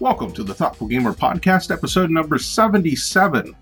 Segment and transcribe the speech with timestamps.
[0.00, 3.54] Welcome to the Thoughtful Gamer Podcast, episode number 77.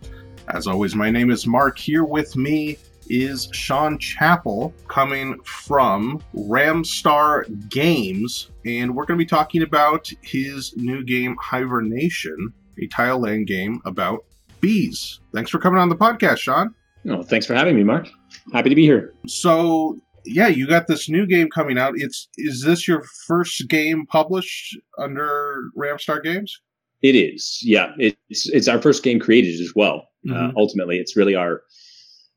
[0.46, 1.76] As always, my name is Mark.
[1.76, 2.78] Here with me
[3.08, 10.76] is Sean Chappell coming from Ramstar Games, and we're going to be talking about his
[10.76, 14.24] new game, Hibernation, a tile laying game about
[14.60, 15.18] bees.
[15.34, 16.72] Thanks for coming on the podcast, Sean.
[17.02, 18.06] No, thanks for having me, Mark.
[18.52, 19.12] Happy to be here.
[19.26, 21.94] So, yeah, you got this new game coming out.
[21.96, 26.60] It's is this your first game published under Ramstar Games?
[27.02, 27.60] It is.
[27.62, 30.08] Yeah, it's it's our first game created as well.
[30.28, 30.56] Uh, mm-hmm.
[30.56, 31.62] Uh, ultimately, it's really our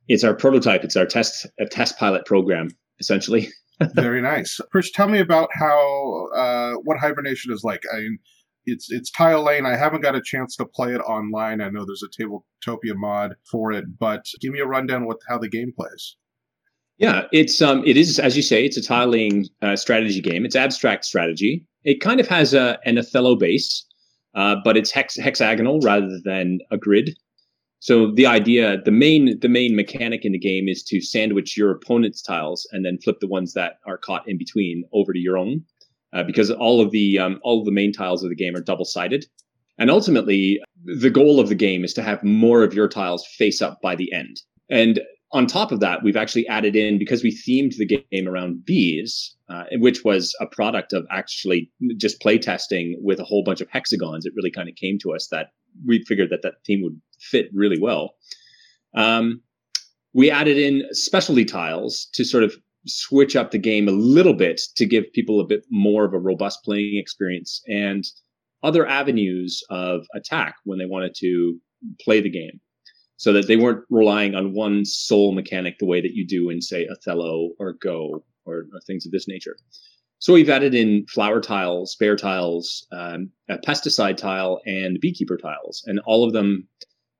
[0.07, 0.83] it's our prototype.
[0.83, 3.49] It's our test a test pilot program essentially.
[3.95, 4.59] Very nice.
[4.71, 7.81] First, tell me about how uh, what hibernation is like.
[7.91, 8.19] I mean,
[8.65, 9.65] it's it's tile laying.
[9.65, 11.61] I haven't got a chance to play it online.
[11.61, 15.39] I know there's a Tabletopia mod for it, but give me a rundown with how
[15.39, 16.15] the game plays.
[17.01, 20.45] Yeah, it's um, it is as you say, it's a tiling uh, strategy game.
[20.45, 21.65] It's abstract strategy.
[21.83, 23.83] It kind of has a, an Othello base,
[24.35, 27.17] uh, but it's hex- hexagonal rather than a grid.
[27.79, 31.71] So the idea, the main the main mechanic in the game is to sandwich your
[31.71, 35.39] opponent's tiles and then flip the ones that are caught in between over to your
[35.39, 35.63] own,
[36.13, 38.61] uh, because all of the um, all of the main tiles of the game are
[38.61, 39.25] double sided.
[39.79, 43.59] And ultimately, the goal of the game is to have more of your tiles face
[43.59, 44.39] up by the end.
[44.69, 45.01] And
[45.33, 49.35] on top of that, we've actually added in because we themed the game around bees,
[49.49, 53.69] uh, which was a product of actually just play testing with a whole bunch of
[53.69, 54.25] hexagons.
[54.25, 55.47] It really kind of came to us that
[55.85, 58.15] we figured that that theme would fit really well.
[58.93, 59.41] Um,
[60.13, 64.59] we added in specialty tiles to sort of switch up the game a little bit
[64.75, 68.03] to give people a bit more of a robust playing experience and
[68.63, 71.57] other avenues of attack when they wanted to
[72.01, 72.59] play the game
[73.21, 76.59] so that they weren't relying on one sole mechanic the way that you do in,
[76.59, 79.57] say, Othello or Go or, or things of this nature.
[80.17, 85.99] So we've added in flower tiles, bear tiles, um, pesticide tile, and beekeeper tiles, and
[86.07, 86.67] all of them,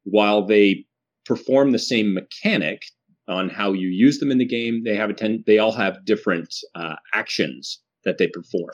[0.01, 0.87] while they
[1.23, 2.81] perform the same mechanic
[3.27, 6.03] on how you use them in the game, they have a ten- they all have
[6.03, 8.73] different uh, actions that they perform.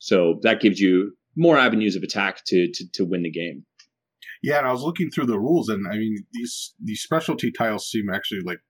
[0.00, 3.64] So that gives you more avenues of attack to, to to win the game.
[4.42, 7.90] Yeah, and I was looking through the rules, and I mean these these specialty tiles
[7.90, 8.60] seem actually like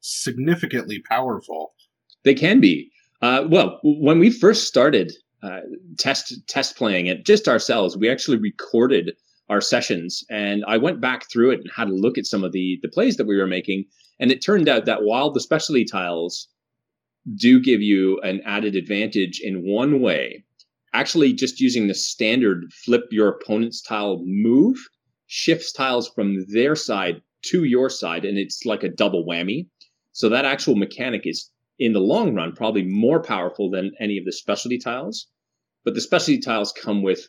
[0.00, 1.74] significantly powerful.
[2.24, 2.90] They can be.
[3.20, 5.12] Uh, well, when we first started
[5.42, 5.60] uh,
[5.98, 9.12] test test playing it just ourselves, we actually recorded
[9.50, 12.52] our sessions, and I went back through it and had a look at some of
[12.52, 13.84] the the plays that we were making,
[14.18, 16.48] and it turned out that while the specialty tiles
[17.36, 20.42] do give you an added advantage in one way,
[20.94, 24.78] actually just using the standard flip your opponent's tile move
[25.28, 29.68] shifts tiles from their side to your side, and it's like a double whammy.
[30.12, 34.24] So that actual mechanic is, in the long run, probably more powerful than any of
[34.24, 35.28] the specialty tiles.
[35.84, 37.28] But the specialty tiles come with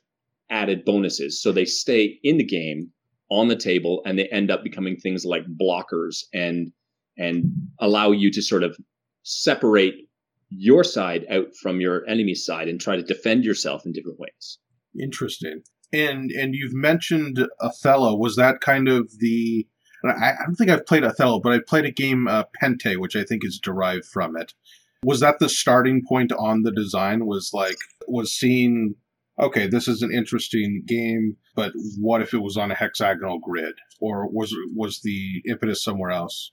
[0.49, 2.91] added bonuses, so they stay in the game
[3.29, 6.71] on the table, and they end up becoming things like blockers and
[7.17, 7.43] and
[7.79, 8.77] allow you to sort of
[9.23, 9.95] separate
[10.49, 14.57] your side out from your enemy's side and try to defend yourself in different ways.
[14.99, 15.61] Interesting.
[15.91, 18.15] And and you've mentioned Othello.
[18.15, 19.67] Was that kind of the?
[20.05, 23.23] I, don't think I've played Othello, but I played a game uh, Pente, which I
[23.23, 24.53] think is derived from it.
[25.03, 27.25] Was that the starting point on the design?
[27.25, 27.77] Was like
[28.07, 28.95] was seeing
[29.39, 33.75] okay, this is an interesting game, but what if it was on a hexagonal grid,
[33.99, 36.51] or was was the impetus somewhere else?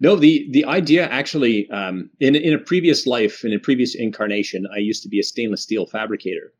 [0.00, 4.66] No, the the idea actually um, in in a previous life, in a previous incarnation,
[4.74, 6.52] I used to be a stainless steel fabricator,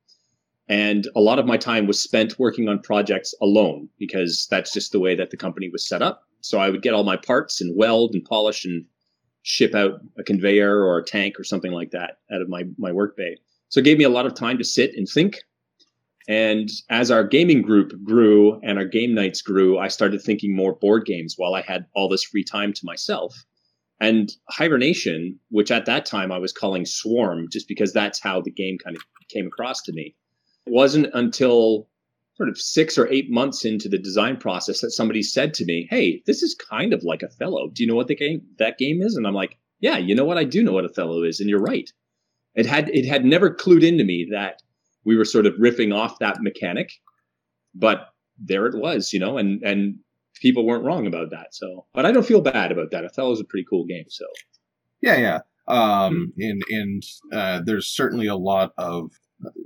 [0.69, 4.93] and a lot of my time was spent working on projects alone because that's just
[4.93, 6.23] the way that the company was set up.
[6.41, 8.85] So I would get all my parts and weld and polish and
[9.43, 12.93] ship out a conveyor or a tank or something like that out of my, my
[12.93, 13.37] work bay.
[13.69, 15.39] So it gave me a lot of time to sit and think.
[16.27, 20.75] And as our gaming group grew and our game nights grew, I started thinking more
[20.77, 23.35] board games while I had all this free time to myself.
[24.01, 28.51] And Hibernation, which at that time I was calling Swarm, just because that's how the
[28.51, 30.15] game kind of came across to me,
[30.67, 31.89] it wasn't until
[32.37, 35.87] sort of six or eight months into the design process that somebody said to me,
[35.91, 37.71] "Hey, this is kind of like Othello.
[37.73, 40.25] Do you know what the game that game is?" And I'm like, "Yeah, you know
[40.25, 40.39] what?
[40.39, 41.91] I do know what Othello is, and you're right."
[42.55, 44.63] It had it had never clued into me that
[45.05, 46.93] we were sort of riffing off that mechanic,
[47.75, 48.09] but
[48.39, 49.99] there it was, you know, and and
[50.41, 51.55] people weren't wrong about that.
[51.55, 53.05] So, but I don't feel bad about that.
[53.05, 54.07] Othello's a pretty cool game.
[54.09, 54.27] So,
[55.01, 55.39] yeah, yeah.
[55.67, 56.43] Um, hmm.
[56.43, 57.03] and and
[57.33, 59.11] uh, there's certainly a lot of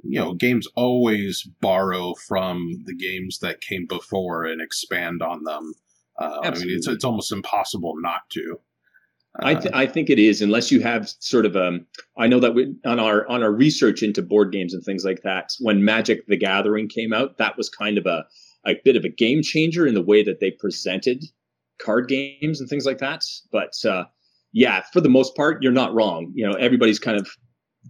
[0.02, 5.74] you know, games always borrow from the games that came before and expand on them.
[6.18, 8.58] Uh, I mean, it's it's almost impossible not to.
[9.40, 11.86] I, th- I think it is, unless you have sort of um.
[12.16, 15.22] I know that we, on our on our research into board games and things like
[15.22, 18.24] that, when Magic: The Gathering came out, that was kind of a
[18.66, 21.24] a bit of a game changer in the way that they presented
[21.80, 23.24] card games and things like that.
[23.52, 24.04] But uh,
[24.52, 26.32] yeah, for the most part, you're not wrong.
[26.34, 27.28] You know, everybody's kind of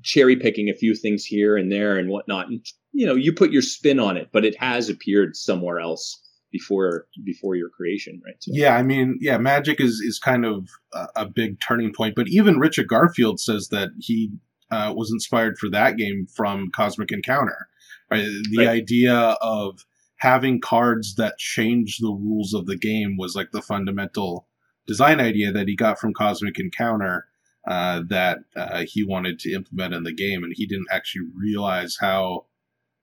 [0.02, 3.52] cherry picking a few things here and there and whatnot, and you know, you put
[3.52, 6.20] your spin on it, but it has appeared somewhere else
[6.50, 8.36] before before your creation, right?
[8.40, 8.52] So.
[8.54, 12.14] Yeah, I mean, yeah, Magic is is kind of a, a, big turning point.
[12.14, 14.32] But even Richard Garfield says that he
[14.70, 17.68] uh, was inspired for that game from Cosmic Encounter.
[18.10, 18.68] Right, the right.
[18.68, 19.84] idea of
[20.16, 24.48] having cards that change the rules of the game was like the fundamental
[24.86, 27.26] design idea that he got from Cosmic Encounter.
[27.68, 31.98] Uh, that uh, he wanted to implement in the game, and he didn't actually realize
[32.00, 32.46] how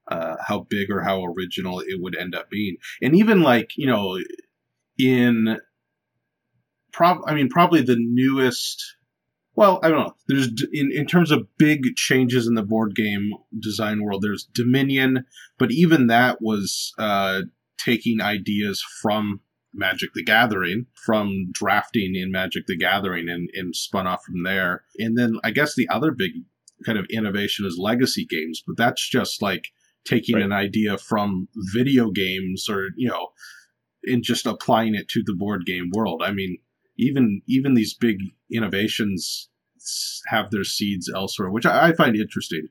[0.07, 2.75] uh, how big or how original it would end up being.
[3.00, 4.17] And even like you know,
[4.97, 5.59] in
[6.91, 8.83] prob I mean probably the newest.
[9.53, 10.15] Well, I don't know.
[10.27, 14.23] There's in in terms of big changes in the board game design world.
[14.23, 15.25] There's Dominion,
[15.59, 17.41] but even that was uh,
[17.77, 19.41] taking ideas from
[19.75, 24.83] Magic the Gathering, from drafting in Magic the Gathering, and, and spun off from there.
[24.98, 26.31] And then I guess the other big
[26.86, 29.68] kind of innovation is legacy games, but that's just like
[30.06, 30.45] taking right.
[30.45, 33.30] an idea from video games or you know
[34.04, 36.57] and just applying it to the board game world i mean
[36.98, 38.18] even even these big
[38.51, 39.50] innovations
[40.28, 42.68] have their seeds elsewhere which i, I find interesting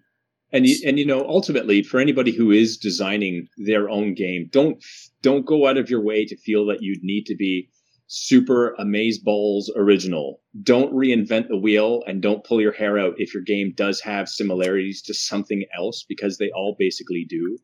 [0.55, 4.83] and you, and you know ultimately for anybody who is designing their own game don't
[5.23, 7.69] don't go out of your way to feel that you need to be
[8.07, 10.41] super amaze balls original.
[10.63, 14.29] Don't reinvent the wheel and don't pull your hair out if your game does have
[14.29, 17.59] similarities to something else because they all basically do.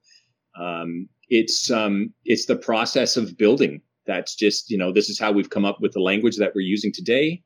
[0.58, 3.80] Um, it's um, it's the process of building.
[4.06, 6.62] That's just you know this is how we've come up with the language that we're
[6.62, 7.42] using today.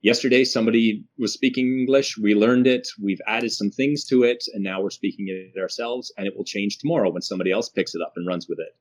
[0.00, 2.16] Yesterday, somebody was speaking English.
[2.16, 2.88] We learned it.
[3.02, 6.12] We've added some things to it, and now we're speaking it ourselves.
[6.16, 8.76] And it will change tomorrow when somebody else picks it up and runs with it.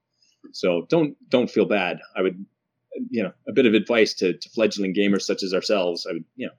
[0.54, 2.00] So don't don't feel bad.
[2.16, 2.46] I would
[3.10, 6.26] you know a bit of advice to, to fledgling gamers such as ourselves i would
[6.36, 6.54] you know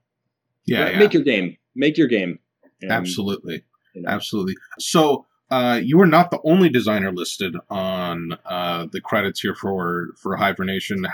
[0.67, 0.99] yeah, yeah.
[0.99, 2.39] make your game make your game
[2.83, 3.63] and, absolutely
[3.95, 4.09] you know.
[4.09, 9.55] absolutely so uh, you were not the only designer listed on uh, the credits here
[9.55, 11.07] for for hibernation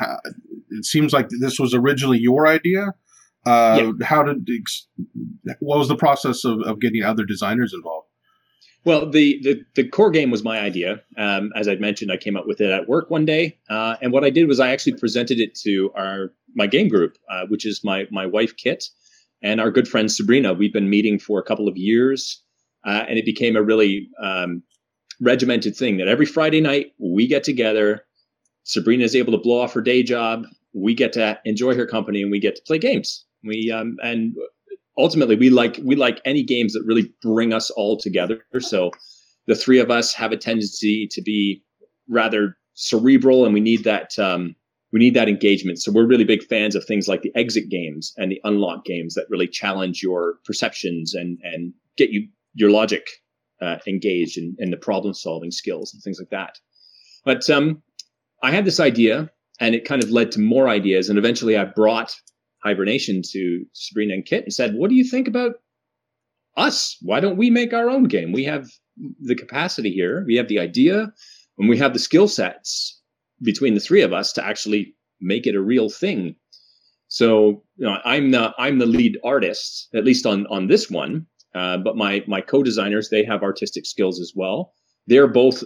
[0.70, 2.94] it seems like this was originally your idea
[3.46, 4.06] uh, yeah.
[4.06, 4.46] how did
[5.60, 8.08] what was the process of, of getting other designers involved
[8.84, 11.00] well, the, the, the core game was my idea.
[11.16, 14.12] Um, as I'd mentioned, I came up with it at work one day, uh, and
[14.12, 17.66] what I did was I actually presented it to our my game group, uh, which
[17.66, 18.84] is my my wife Kit
[19.42, 20.52] and our good friend Sabrina.
[20.52, 22.42] We've been meeting for a couple of years,
[22.84, 24.62] uh, and it became a really um,
[25.20, 28.04] regimented thing that every Friday night we get together.
[28.66, 30.44] Sabrina is able to blow off her day job.
[30.72, 33.24] We get to enjoy her company, and we get to play games.
[33.44, 34.34] We um, and
[34.96, 38.44] ultimately we like we like any games that really bring us all together.
[38.60, 38.90] So
[39.46, 41.62] the three of us have a tendency to be
[42.08, 44.54] rather cerebral, and we need that um,
[44.92, 45.80] we need that engagement.
[45.80, 49.14] So we're really big fans of things like the exit games and the unlock games
[49.14, 53.08] that really challenge your perceptions and and get you your logic
[53.60, 56.58] uh, engaged and, and the problem solving skills and things like that.
[57.24, 57.82] But um,
[58.42, 61.64] I had this idea, and it kind of led to more ideas, and eventually I
[61.64, 62.14] brought
[62.64, 65.56] hibernation to Sabrina and Kit and said, What do you think about
[66.56, 66.96] us?
[67.02, 68.32] Why don't we make our own game?
[68.32, 68.68] We have
[69.20, 71.12] the capacity here, we have the idea,
[71.58, 73.00] and we have the skill sets
[73.42, 76.36] between the three of us to actually make it a real thing.
[77.08, 81.26] So you know, I'm the I'm the lead artist, at least on on this one.
[81.54, 84.72] Uh, but my my co-designers they have artistic skills as well.
[85.06, 85.62] They're both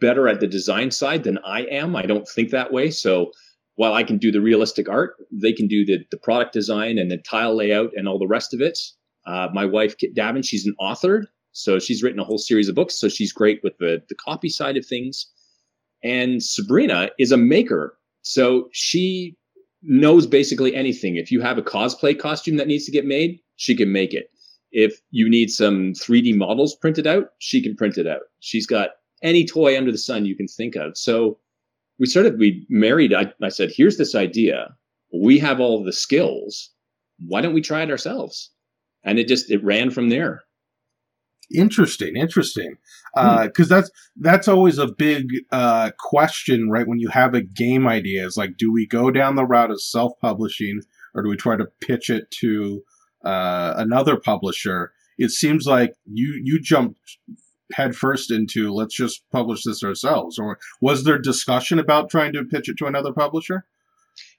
[0.00, 1.94] better at the design side than I am.
[1.94, 2.90] I don't think that way.
[2.90, 3.30] So
[3.76, 7.10] while I can do the realistic art, they can do the, the product design and
[7.10, 8.78] the tile layout and all the rest of it.
[9.26, 11.26] Uh, my wife, Kit Davin, she's an author.
[11.52, 12.98] So she's written a whole series of books.
[12.98, 15.26] So she's great with the, the copy side of things.
[16.02, 17.96] And Sabrina is a maker.
[18.22, 19.36] So she
[19.82, 21.16] knows basically anything.
[21.16, 24.30] If you have a cosplay costume that needs to get made, she can make it.
[24.72, 28.22] If you need some 3D models printed out, she can print it out.
[28.40, 28.90] She's got
[29.22, 30.96] any toy under the sun you can think of.
[30.96, 31.38] So
[31.98, 33.14] we started, we married.
[33.14, 34.74] I, I said, here's this idea.
[35.12, 36.70] We have all the skills.
[37.18, 38.50] Why don't we try it ourselves?
[39.04, 40.42] And it just, it ran from there.
[41.54, 42.76] Interesting, interesting.
[43.14, 43.80] Because uh, hmm.
[43.80, 46.88] that's that's always a big uh, question, right?
[46.88, 49.80] When you have a game idea, is like, do we go down the route of
[49.80, 50.80] self-publishing,
[51.14, 52.82] or do we try to pitch it to
[53.24, 54.92] uh, another publisher?
[55.18, 56.98] It seems like you you jumped
[57.72, 62.68] headfirst into let's just publish this ourselves or was there discussion about trying to pitch
[62.68, 63.64] it to another publisher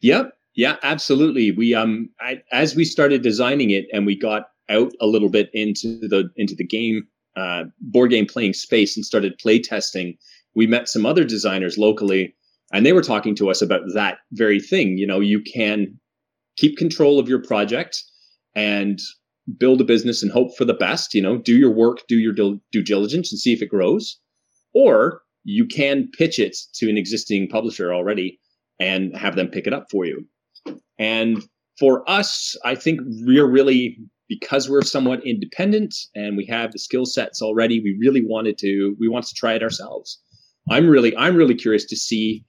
[0.02, 1.52] yep Yeah, absolutely.
[1.52, 5.50] We um, I, as we started designing it and we got out a little bit
[5.54, 10.18] into the into the game uh, board game playing space and started play testing,
[10.56, 12.34] we met some other designers locally,
[12.72, 14.98] and they were talking to us about that very thing.
[14.98, 16.00] You know, you can
[16.56, 18.02] keep control of your project
[18.56, 19.00] and
[19.58, 21.14] build a business and hope for the best.
[21.14, 24.20] You know, do your work, do your due diligence, and see if it grows,
[24.74, 28.40] or you can pitch it to an existing publisher already
[28.80, 30.26] and have them pick it up for you.
[30.98, 31.44] And
[31.78, 33.98] for us, I think we're really
[34.28, 37.80] because we're somewhat independent and we have the skill sets already.
[37.80, 40.20] We really wanted to we want to try it ourselves.
[40.70, 42.44] I'm really I'm really curious to see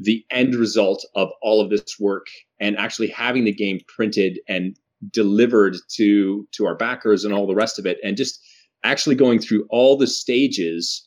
[0.00, 2.26] the end result of all of this work
[2.60, 4.76] and actually having the game printed and
[5.10, 8.40] delivered to to our backers and all the rest of it and just
[8.82, 11.06] actually going through all the stages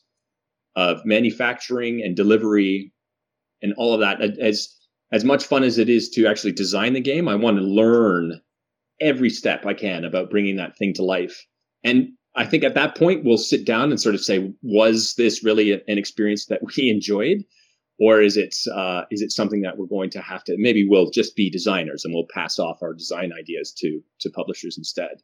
[0.76, 2.92] of manufacturing and delivery
[3.62, 4.68] and all of that as
[5.12, 8.40] as much fun as it is to actually design the game, I want to learn
[9.00, 11.44] every step I can about bringing that thing to life.
[11.82, 15.42] And I think at that point, we'll sit down and sort of say, was this
[15.42, 17.38] really an experience that we enjoyed?
[18.00, 21.10] Or is it uh, is it something that we're going to have to maybe we'll
[21.10, 25.22] just be designers and we'll pass off our design ideas to to publishers instead?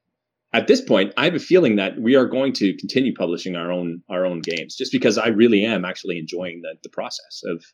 [0.52, 3.72] At this point, I have a feeling that we are going to continue publishing our
[3.72, 7.64] own our own games, just because I really am actually enjoying the the process of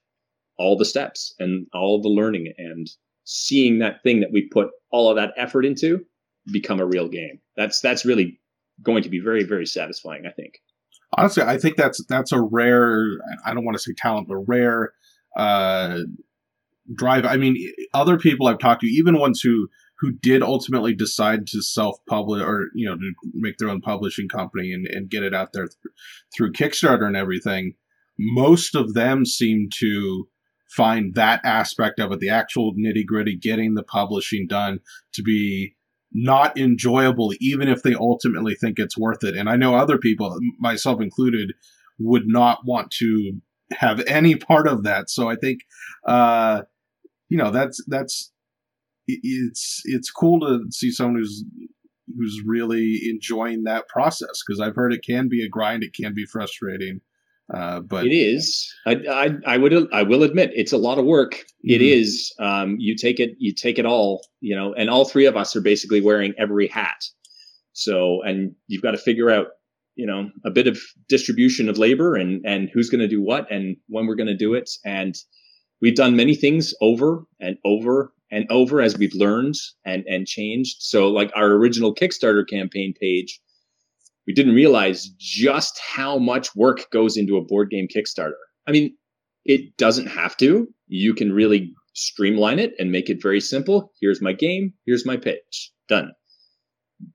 [0.56, 2.88] all the steps and all the learning and
[3.25, 6.04] seeing that thing that we put all of that effort into
[6.52, 7.40] become a real game.
[7.56, 8.40] That's that's really
[8.82, 10.26] going to be very very satisfying.
[10.26, 10.61] I think.
[11.16, 13.07] Honestly, I think that's that's a rare.
[13.45, 14.92] I don't want to say talent, but rare
[15.37, 16.00] uh,
[16.95, 17.26] drive.
[17.26, 17.57] I mean,
[17.92, 22.42] other people I've talked to, even ones who who did ultimately decide to self publish
[22.42, 25.66] or you know to make their own publishing company and, and get it out there
[25.66, 25.95] th-
[26.35, 27.75] through Kickstarter and everything.
[28.19, 30.28] Most of them seem to
[30.69, 34.81] find that aspect of it, the actual nitty gritty, getting the publishing done
[35.12, 35.76] to be
[36.14, 39.37] not enjoyable, even if they ultimately think it's worth it.
[39.37, 41.52] And I know other people, myself included,
[41.99, 43.40] would not want to
[43.73, 45.11] have any part of that.
[45.11, 45.61] So I think,
[46.07, 46.62] uh,
[47.28, 48.33] you know, that's, that's,
[49.07, 51.45] it's, it's cool to see someone who's,
[52.16, 56.14] who's really enjoying that process because I've heard it can be a grind, it can
[56.14, 57.00] be frustrating.
[57.53, 58.73] Uh, but it is.
[58.87, 61.33] I, I, I would I will admit it's a lot of work.
[61.35, 61.71] Mm-hmm.
[61.71, 62.33] It is.
[62.39, 64.27] Um, you take it you take it all.
[64.41, 67.05] You know, and all three of us are basically wearing every hat.
[67.73, 69.49] So, and you've got to figure out
[69.97, 73.51] you know a bit of distribution of labor and and who's going to do what
[73.51, 74.71] and when we're going to do it.
[74.85, 75.15] And
[75.81, 80.77] we've done many things over and over and over as we've learned and and changed.
[80.81, 83.41] So, like our original Kickstarter campaign page
[84.26, 88.33] we didn't realize just how much work goes into a board game Kickstarter.
[88.67, 88.95] I mean,
[89.45, 90.69] it doesn't have to.
[90.87, 93.93] You can really streamline it and make it very simple.
[94.00, 96.12] Here's my game, here's my pitch, done.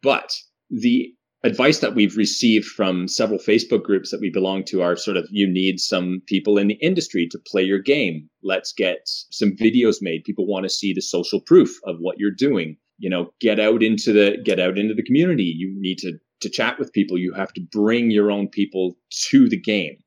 [0.03, 0.33] But
[0.69, 5.17] the advice that we've received from several Facebook groups that we belong to are sort
[5.17, 8.29] of you need some people in the industry to play your game.
[8.43, 10.23] Let's get some videos made.
[10.25, 12.75] People want to see the social proof of what you're doing.
[12.97, 15.53] You know, get out into the get out into the community.
[15.55, 18.95] You need to to chat with people, you have to bring your own people
[19.29, 19.97] to the game,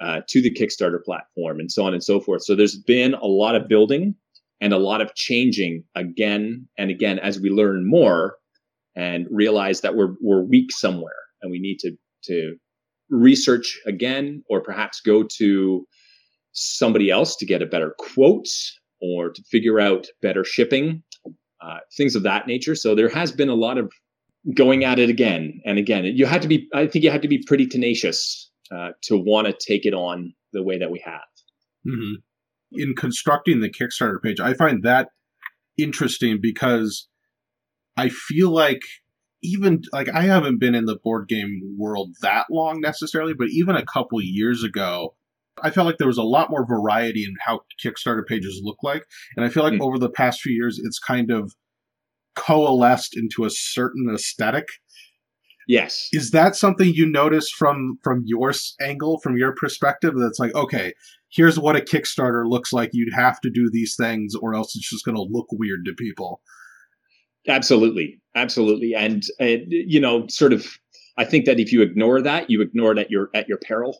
[0.00, 2.44] uh, to the Kickstarter platform, and so on and so forth.
[2.44, 4.14] So there's been a lot of building
[4.60, 8.36] and a lot of changing again and again as we learn more
[8.96, 11.92] and realize that we're we're weak somewhere and we need to
[12.24, 12.56] to
[13.10, 15.86] research again or perhaps go to
[16.52, 18.48] somebody else to get a better quote
[19.00, 21.02] or to figure out better shipping
[21.60, 23.90] uh, things of that nature so there has been a lot of
[24.54, 26.04] going at it again and again.
[26.04, 29.46] You had to be, I think you had to be pretty tenacious uh, to want
[29.46, 31.20] to take it on the way that we have.
[31.86, 32.14] Mm-hmm.
[32.72, 35.08] In constructing the Kickstarter page, I find that
[35.78, 37.08] interesting because
[37.96, 38.82] I feel like
[39.42, 43.76] even like I haven't been in the board game world that long necessarily, but even
[43.76, 45.14] a couple years ago,
[45.62, 49.04] I felt like there was a lot more variety in how Kickstarter pages look like.
[49.36, 49.80] And I feel like mm.
[49.80, 51.54] over the past few years, it's kind of
[52.38, 54.66] coalesced into a certain aesthetic.
[55.68, 56.08] Yes.
[56.12, 60.14] Is that something you notice from from your angle, from your perspective?
[60.16, 60.94] That's like, okay,
[61.30, 62.90] here's what a Kickstarter looks like.
[62.94, 65.92] You'd have to do these things, or else it's just going to look weird to
[65.92, 66.40] people.
[67.46, 70.66] Absolutely, absolutely, and uh, you know, sort of.
[71.18, 73.98] I think that if you ignore that, you ignore it at your at your peril.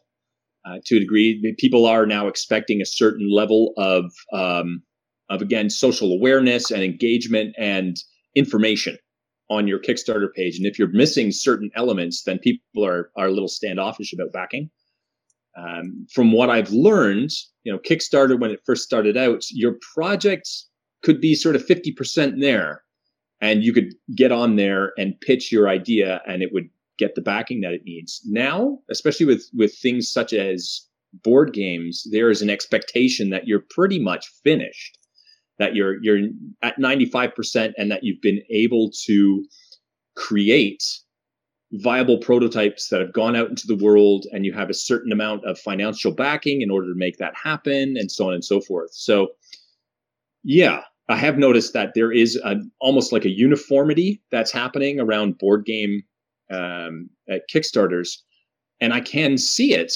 [0.65, 4.83] Uh, to a degree, people are now expecting a certain level of um,
[5.29, 7.97] of again social awareness and engagement and
[8.39, 8.97] information
[9.51, 10.57] on your Kickstarter page.
[10.57, 14.71] And if you're missing certain elements, then people are, are a little standoffish about backing.
[15.57, 17.31] Um, from what I've learned,
[17.65, 20.49] you know, Kickstarter, when it first started out, your project
[21.03, 22.83] could be sort of 50% there.
[23.41, 26.69] And you could get on there and pitch your idea and it would
[26.99, 28.21] get the backing that it needs.
[28.27, 30.83] Now, especially with, with things such as
[31.25, 34.98] board games, there is an expectation that you're pretty much finished,
[35.59, 36.29] that you're, you're
[36.63, 39.45] at 95% and that you've been able to
[40.17, 40.83] create
[41.73, 45.45] viable prototypes that have gone out into the world and you have a certain amount
[45.45, 48.91] of financial backing in order to make that happen and so on and so forth.
[48.93, 49.29] So
[50.45, 55.39] yeah, I have noticed that there is a, almost like a uniformity that's happening around
[55.39, 56.03] board game
[56.51, 58.19] um, at Kickstarters,
[58.81, 59.93] and I can see it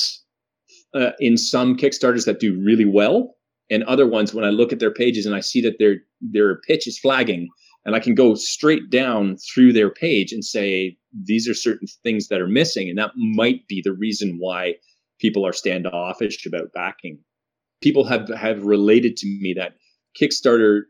[0.95, 3.35] uh, in some Kickstarters that do really well,
[3.73, 6.61] and other ones when I look at their pages and I see that their their
[6.61, 7.49] pitch is flagging,
[7.85, 12.29] and I can go straight down through their page and say these are certain things
[12.29, 14.75] that are missing, and that might be the reason why
[15.21, 17.19] people are standoffish about backing.
[17.83, 19.77] People have have related to me that
[20.21, 20.83] Kickstarter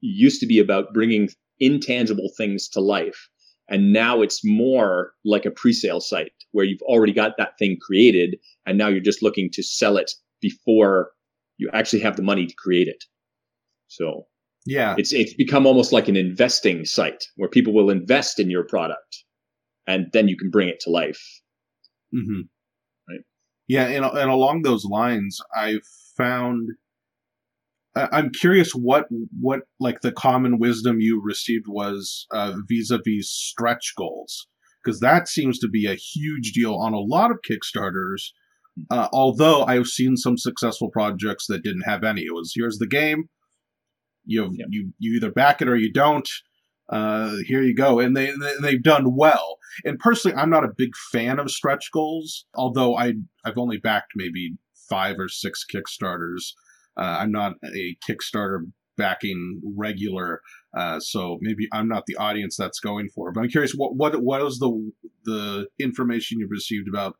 [0.00, 1.28] used to be about bringing
[1.60, 3.28] intangible things to life.
[3.70, 8.36] And now it's more like a pre-sale site where you've already got that thing created
[8.64, 11.10] and now you're just looking to sell it before
[11.58, 13.04] you actually have the money to create it.
[13.88, 14.26] So
[14.66, 18.64] yeah, it's it's become almost like an investing site where people will invest in your
[18.64, 19.24] product
[19.86, 21.20] and then you can bring it to life.
[22.14, 22.42] Mm-hmm.
[23.08, 23.20] Right.
[23.66, 25.86] Yeah, and and along those lines, I've
[26.16, 26.70] found
[27.94, 29.06] I'm curious what
[29.40, 34.46] what like the common wisdom you received was uh, vis-a-vis stretch goals
[34.84, 38.30] because that seems to be a huge deal on a lot of Kickstarters.
[38.90, 42.22] Uh, although I've seen some successful projects that didn't have any.
[42.22, 43.28] It was here's the game,
[44.24, 44.68] you yep.
[44.70, 46.28] you you either back it or you don't.
[46.90, 48.32] Uh, here you go, and they,
[48.62, 49.58] they have done well.
[49.84, 52.46] And personally, I'm not a big fan of stretch goals.
[52.54, 54.56] Although I I've only backed maybe
[54.88, 56.52] five or six Kickstarters.
[56.96, 58.60] Uh, I'm not a Kickstarter
[58.96, 60.40] backing regular,
[60.76, 63.32] uh, so maybe I'm not the audience that's going for.
[63.32, 64.92] But I'm curious, what what what is the
[65.24, 67.16] the information you've received about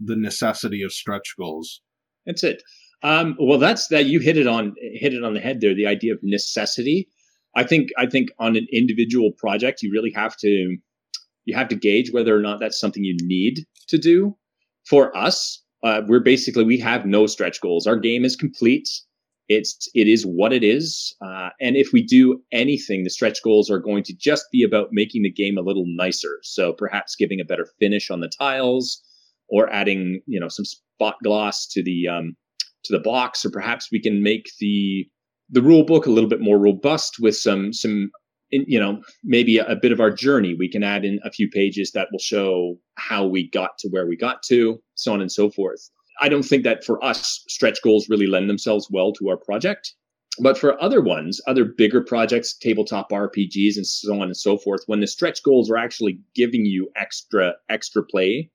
[0.00, 1.80] the necessity of stretch goals?
[2.26, 2.62] That's it.
[3.02, 5.74] Um, well, that's that you hit it on hit it on the head there.
[5.74, 7.08] The idea of necessity.
[7.56, 10.76] I think I think on an individual project, you really have to
[11.44, 14.36] you have to gauge whether or not that's something you need to do.
[14.86, 17.86] For us, uh, we're basically we have no stretch goals.
[17.86, 18.88] Our game is complete
[19.48, 23.70] it's it is what it is uh, and if we do anything the stretch goals
[23.70, 27.40] are going to just be about making the game a little nicer so perhaps giving
[27.40, 29.02] a better finish on the tiles
[29.48, 32.36] or adding you know some spot gloss to the um,
[32.84, 35.06] to the box or perhaps we can make the
[35.50, 38.10] the rule book a little bit more robust with some some
[38.50, 41.48] you know maybe a, a bit of our journey we can add in a few
[41.50, 45.32] pages that will show how we got to where we got to so on and
[45.32, 49.28] so forth I don't think that for us, stretch goals really lend themselves well to
[49.28, 49.94] our project.
[50.40, 54.82] But for other ones, other bigger projects, tabletop RPGs, and so on and so forth,
[54.86, 58.50] when the stretch goals are actually giving you extra extra play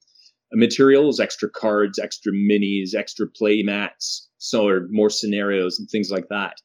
[0.54, 6.12] Uh, materials, extra cards, extra minis, extra play mats, so or more scenarios and things
[6.12, 6.56] like that,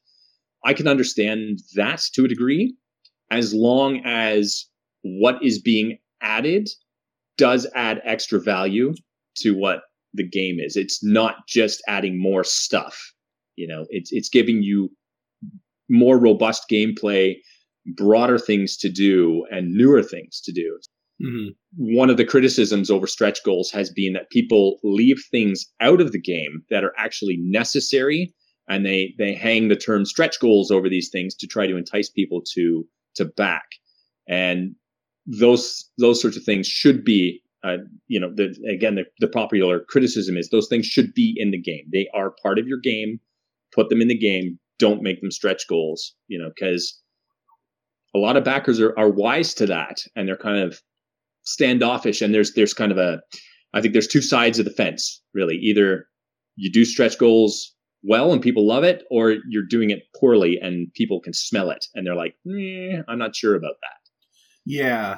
[0.65, 2.75] I can understand that to a degree,
[3.31, 4.65] as long as
[5.01, 6.69] what is being added
[7.37, 8.93] does add extra value
[9.37, 10.75] to what the game is.
[10.75, 13.13] It's not just adding more stuff.
[13.55, 14.89] You know, it's it's giving you
[15.89, 17.35] more robust gameplay,
[17.95, 20.79] broader things to do, and newer things to do.
[21.21, 21.95] Mm-hmm.
[21.95, 26.11] One of the criticisms over stretch goals has been that people leave things out of
[26.11, 28.33] the game that are actually necessary,
[28.69, 32.09] and they they hang the term stretch goals over these things to try to entice
[32.09, 33.65] people to to back.
[34.27, 34.75] And
[35.25, 37.77] those those sorts of things should be uh,
[38.07, 41.61] you know, the, again, the, the popular criticism is those things should be in the
[41.61, 41.85] game.
[41.91, 43.19] They are part of your game.
[43.73, 44.57] Put them in the game.
[44.77, 46.97] Don't make them stretch goals, you know, because
[48.15, 50.81] a lot of backers are, are wise to that and they're kind of
[51.43, 52.21] standoffish.
[52.21, 53.19] And there's, there's kind of a,
[53.73, 55.55] I think there's two sides of the fence, really.
[55.55, 56.05] Either
[56.55, 57.73] you do stretch goals
[58.03, 61.85] well and people love it, or you're doing it poorly and people can smell it
[61.93, 64.09] and they're like, I'm not sure about that.
[64.65, 65.17] Yeah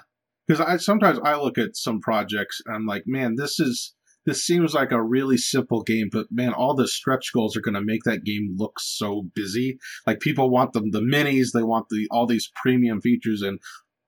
[0.51, 3.93] because I sometimes I look at some projects and I'm like, man, this is
[4.25, 7.73] this seems like a really simple game, but man, all the stretch goals are going
[7.73, 9.79] to make that game look so busy.
[10.05, 13.59] Like people want them the minis, they want the all these premium features, and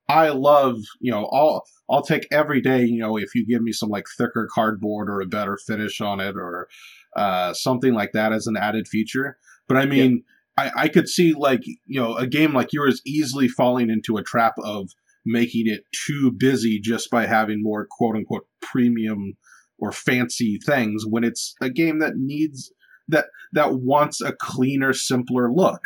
[0.09, 2.83] I love you know all I'll take every day.
[2.83, 6.19] You know, if you give me some like thicker cardboard or a better finish on
[6.19, 6.67] it or
[7.15, 9.37] uh, something like that as an added feature.
[9.67, 10.11] But I mean.
[10.11, 10.17] Yeah.
[10.55, 14.21] I, I could see like you know a game like yours easily falling into a
[14.21, 14.91] trap of
[15.25, 19.33] making it too busy just by having more quote unquote premium
[19.79, 22.71] or fancy things when it's a game that needs
[23.07, 25.81] that that wants a cleaner simpler look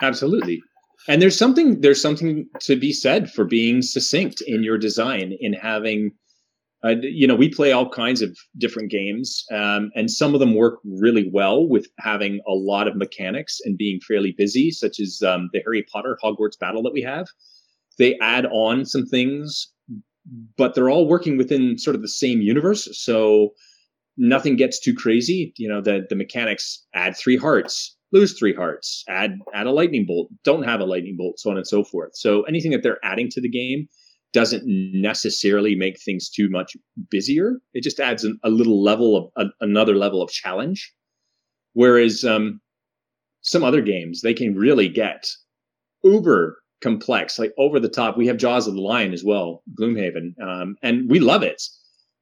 [0.00, 0.62] Absolutely.
[1.08, 5.52] And there's something there's something to be said for being succinct in your design, in
[5.54, 6.12] having
[6.82, 10.54] uh, you know, we play all kinds of different games, um, and some of them
[10.54, 15.22] work really well with having a lot of mechanics and being fairly busy, such as
[15.22, 17.26] um, the Harry Potter Hogwarts battle that we have.
[17.98, 19.70] They add on some things,
[20.56, 23.50] but they're all working within sort of the same universe, so
[24.16, 25.52] nothing gets too crazy.
[25.58, 30.06] You know, the the mechanics add three hearts, lose three hearts, add add a lightning
[30.06, 32.10] bolt, don't have a lightning bolt, so on and so forth.
[32.14, 33.88] So anything that they're adding to the game
[34.32, 36.76] doesn't necessarily make things too much
[37.10, 37.54] busier.
[37.74, 40.92] It just adds an, a little level of a, another level of challenge.
[41.72, 42.60] Whereas um,
[43.42, 45.26] some other games, they can really get
[46.02, 48.16] uber complex, like over the top.
[48.16, 51.62] We have Jaws of the Lion as well, Gloomhaven, um, and we love it.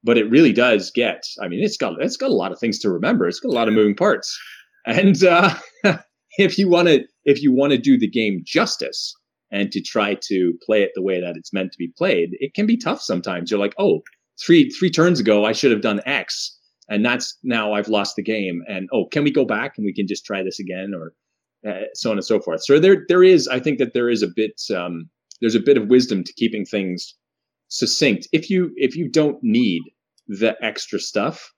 [0.03, 1.25] But it really does get.
[1.41, 3.27] I mean, it's got it's got a lot of things to remember.
[3.27, 4.37] It's got a lot of moving parts,
[4.85, 5.53] and uh,
[6.37, 9.13] if you want to if you want to do the game justice,
[9.51, 12.53] and to try to play it the way that it's meant to be played, it
[12.53, 13.49] can be tough sometimes.
[13.49, 14.01] You're like, oh,
[14.43, 18.23] three three turns ago I should have done X, and that's now I've lost the
[18.23, 18.61] game.
[18.67, 21.13] And oh, can we go back and we can just try this again, or
[21.69, 22.63] uh, so on and so forth.
[22.63, 25.09] So there there is, I think that there is a bit um,
[25.41, 27.15] there's a bit of wisdom to keeping things
[27.69, 28.27] succinct.
[28.31, 29.83] If you if you don't need
[30.27, 31.51] the extra stuff,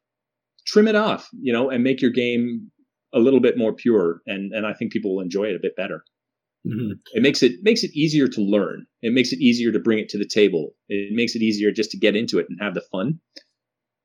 [0.66, 2.71] trim it off, you know, and make your game
[3.14, 5.76] a little bit more pure, and and I think people will enjoy it a bit
[5.76, 6.04] better.
[6.68, 6.92] Mm-hmm.
[7.14, 8.86] It makes it makes it easier to learn.
[9.02, 10.76] It makes it easier to bring it to the table.
[10.90, 13.20] It makes it easier just to get into it and have the fun.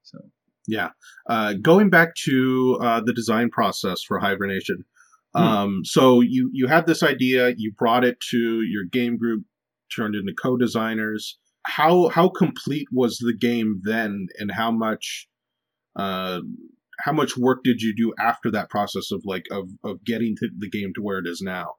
[0.03, 0.19] So
[0.67, 0.91] yeah,
[1.29, 4.85] uh, going back to uh, the design process for Hibernation.
[5.35, 5.43] Hmm.
[5.43, 9.45] Um, so you you had this idea, you brought it to your game group,
[9.95, 11.39] turned into co-designers.
[11.67, 15.29] How how complete was the game then, and how much
[15.97, 16.41] uh,
[17.01, 20.49] how much work did you do after that process of like of of getting to
[20.59, 21.75] the game to where it is now?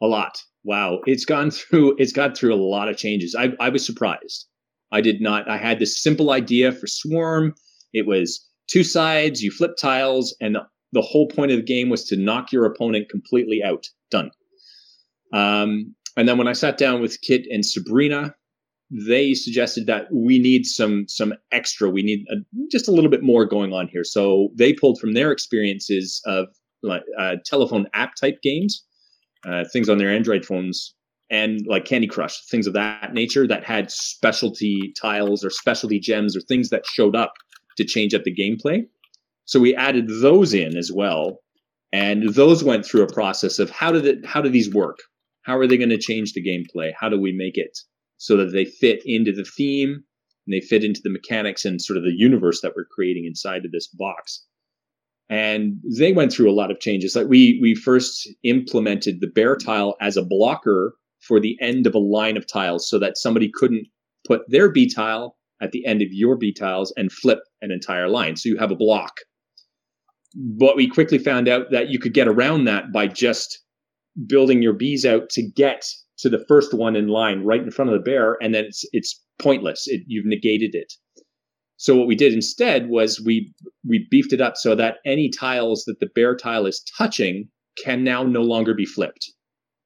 [0.00, 0.42] a lot.
[0.64, 3.34] Wow, it's gone through it's got through a lot of changes.
[3.38, 4.46] I I was surprised.
[4.92, 5.48] I did not.
[5.48, 7.54] I had this simple idea for Swarm.
[7.92, 10.56] It was two sides, you flip tiles, and
[10.92, 13.86] the whole point of the game was to knock your opponent completely out.
[14.10, 14.30] Done.
[15.32, 18.34] Um, and then when I sat down with Kit and Sabrina,
[18.90, 21.90] they suggested that we need some some extra.
[21.90, 22.36] We need a,
[22.70, 24.04] just a little bit more going on here.
[24.04, 26.46] So they pulled from their experiences of
[26.82, 28.84] like uh, telephone app type games
[29.46, 30.94] uh, things on their Android phones
[31.30, 36.36] and like Candy Crush, things of that nature that had specialty tiles or specialty gems
[36.36, 37.34] or things that showed up
[37.76, 38.82] to change up the gameplay.
[39.44, 41.40] So we added those in as well,
[41.92, 44.98] and those went through a process of how did it, how do these work?
[45.42, 46.92] How are they going to change the gameplay?
[46.98, 47.78] How do we make it
[48.20, 50.02] so that they fit into the theme
[50.46, 53.64] and they fit into the mechanics and sort of the universe that we're creating inside
[53.64, 54.44] of this box?
[55.30, 57.14] and they went through a lot of changes.
[57.14, 61.94] Like we we first implemented the bear tile as a blocker for the end of
[61.94, 63.86] a line of tiles, so that somebody couldn't
[64.26, 68.08] put their bee tile at the end of your bee tiles and flip an entire
[68.08, 68.36] line.
[68.36, 69.20] So you have a block.
[70.34, 73.62] But we quickly found out that you could get around that by just
[74.26, 75.84] building your bees out to get
[76.20, 78.84] to the first one in line right in front of the bear, and then it's
[78.92, 79.86] it's pointless.
[79.86, 80.92] It, you've negated it.
[81.76, 83.54] So what we did instead was we
[83.88, 87.48] we beefed it up so that any tiles that the bear tile is touching
[87.82, 89.32] can now no longer be flipped.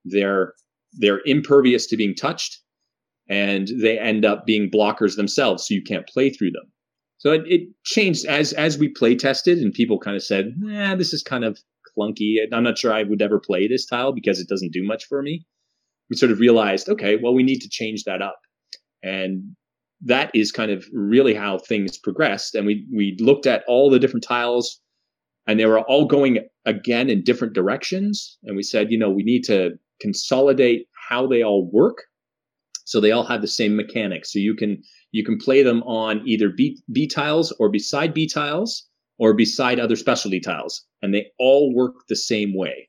[0.04, 0.54] They're
[0.92, 2.60] they're impervious to being touched,
[3.28, 6.72] and they end up being blockers themselves, so you can't play through them.
[7.18, 10.96] So it, it changed as as we play tested, and people kind of said, "Nah,
[10.96, 11.58] this is kind of
[11.96, 12.38] clunky.
[12.52, 15.22] I'm not sure I would ever play this tile because it doesn't do much for
[15.22, 15.46] me."
[16.10, 18.38] We sort of realized, okay, well, we need to change that up,
[19.02, 19.56] and
[20.04, 22.54] that is kind of really how things progressed.
[22.54, 24.80] And we we looked at all the different tiles,
[25.46, 28.38] and they were all going again in different directions.
[28.44, 32.02] And we said, you know, we need to consolidate how they all work,
[32.84, 34.32] so they all have the same mechanics.
[34.32, 38.28] So you can you can play them on either bee, bee tiles or beside bee
[38.28, 38.86] tiles
[39.18, 42.88] or beside other specialty tiles, and they all work the same way,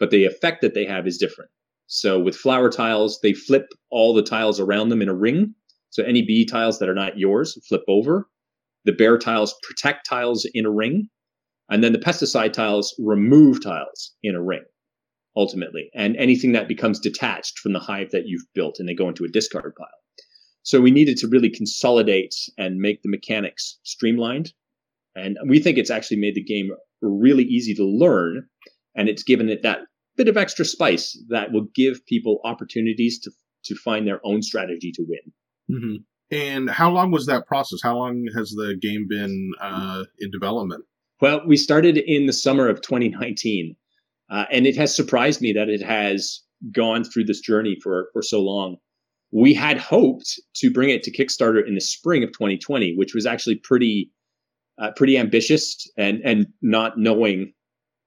[0.00, 1.50] but the effect that they have is different.
[1.86, 5.54] So with flower tiles, they flip all the tiles around them in a ring
[5.96, 8.28] so any bee tiles that are not yours flip over.
[8.84, 11.08] The bear tiles protect tiles in a ring.
[11.70, 14.64] And then the pesticide tiles remove tiles in a ring,
[15.36, 15.88] ultimately.
[15.94, 19.24] And anything that becomes detached from the hive that you've built and they go into
[19.24, 19.88] a discard pile.
[20.64, 24.52] So we needed to really consolidate and make the mechanics streamlined.
[25.14, 28.46] And we think it's actually made the game really easy to learn.
[28.94, 29.78] And it's given it that
[30.16, 33.30] bit of extra spice that will give people opportunities to,
[33.64, 35.78] to find their own strategy to win.
[35.78, 35.96] Mm-hmm.
[36.36, 37.80] And how long was that process?
[37.82, 40.84] How long has the game been uh, in development?
[41.20, 43.76] Well, we started in the summer of 2019.
[44.30, 48.22] uh, and it has surprised me that it has gone through this journey for for
[48.22, 48.76] so long.
[49.32, 53.26] We had hoped to bring it to Kickstarter in the spring of 2020, which was
[53.26, 54.10] actually pretty
[54.78, 57.52] uh, pretty ambitious and and not knowing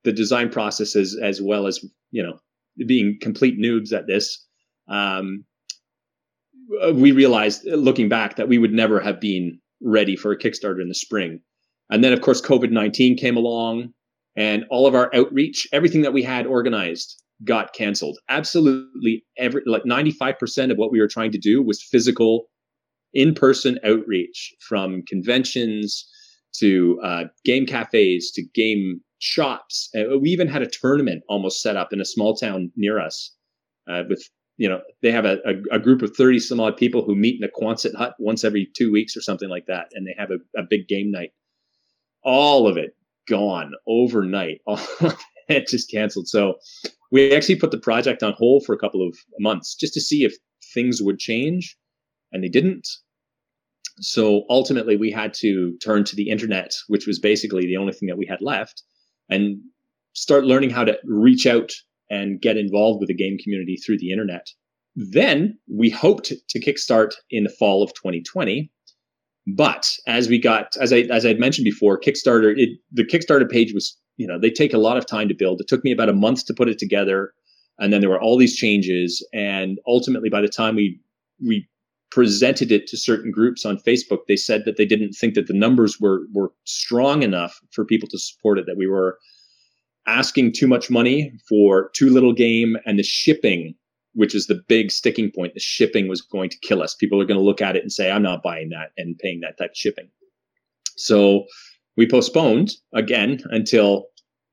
[0.04, 2.40] the design process as well as you know
[2.88, 4.46] being complete noobs at this.
[4.88, 5.46] Um,
[6.94, 10.88] we realized looking back that we would never have been ready for a Kickstarter in
[10.88, 11.40] the spring.
[11.90, 13.94] And then, of course, COVID 19 came along
[14.36, 18.18] and all of our outreach, everything that we had organized got canceled.
[18.30, 22.46] Absolutely every, like 95% of what we were trying to do was physical,
[23.14, 26.08] in person outreach from conventions
[26.58, 29.90] to uh, game cafes to game shops.
[29.96, 33.34] Uh, we even had a tournament almost set up in a small town near us
[33.90, 34.28] uh, with
[34.58, 37.42] you know they have a, a, a, group of 30 some odd people who meet
[37.42, 40.32] in a Quonset hut once every two weeks or something like that and they have
[40.32, 41.32] a, a big game night.
[42.24, 42.96] All of it
[43.28, 44.62] gone overnight.
[44.68, 44.80] All
[45.48, 46.28] it just canceled.
[46.28, 46.56] So
[47.12, 50.24] we actually put the project on hold for a couple of months just to see
[50.24, 50.36] if
[50.74, 51.78] things would change
[52.32, 52.88] and they didn't.
[54.02, 58.08] So ultimately we had to turn to the internet which was basically the only thing
[58.08, 58.84] that we had left
[59.30, 59.60] and
[60.14, 61.72] start learning how to reach out
[62.10, 64.48] and get involved with the game community through the internet.
[64.96, 68.72] Then we hoped to kickstart in the fall of 2020.
[69.48, 73.74] But as we got, as I as I mentioned before, Kickstarter, it, the Kickstarter page
[73.74, 75.62] was, you know, they take a lot of time to build.
[75.62, 77.34] It took me about a month to put it together,
[77.80, 79.26] and then there were all these changes.
[79.34, 81.00] And ultimately, by the time we
[81.44, 81.68] we
[82.12, 85.54] presented it to certain groups on Facebook, they said that they didn't think that the
[85.54, 88.66] numbers were were strong enough for people to support it.
[88.66, 89.18] That we were
[90.08, 93.76] asking too much money for too little game and the shipping
[94.14, 97.26] which is the big sticking point the shipping was going to kill us people are
[97.26, 99.70] going to look at it and say i'm not buying that and paying that type
[99.70, 100.10] of shipping
[100.96, 101.46] so
[101.96, 104.06] we postponed again until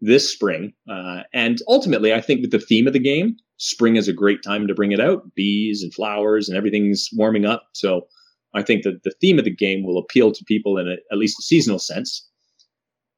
[0.03, 4.09] this spring uh, and ultimately i think with the theme of the game spring is
[4.09, 8.07] a great time to bring it out bees and flowers and everything's warming up so
[8.55, 11.19] i think that the theme of the game will appeal to people in a, at
[11.19, 12.29] least a seasonal sense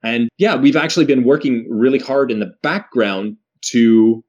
[0.02, 4.24] and yeah, we've actually been working really hard in the background to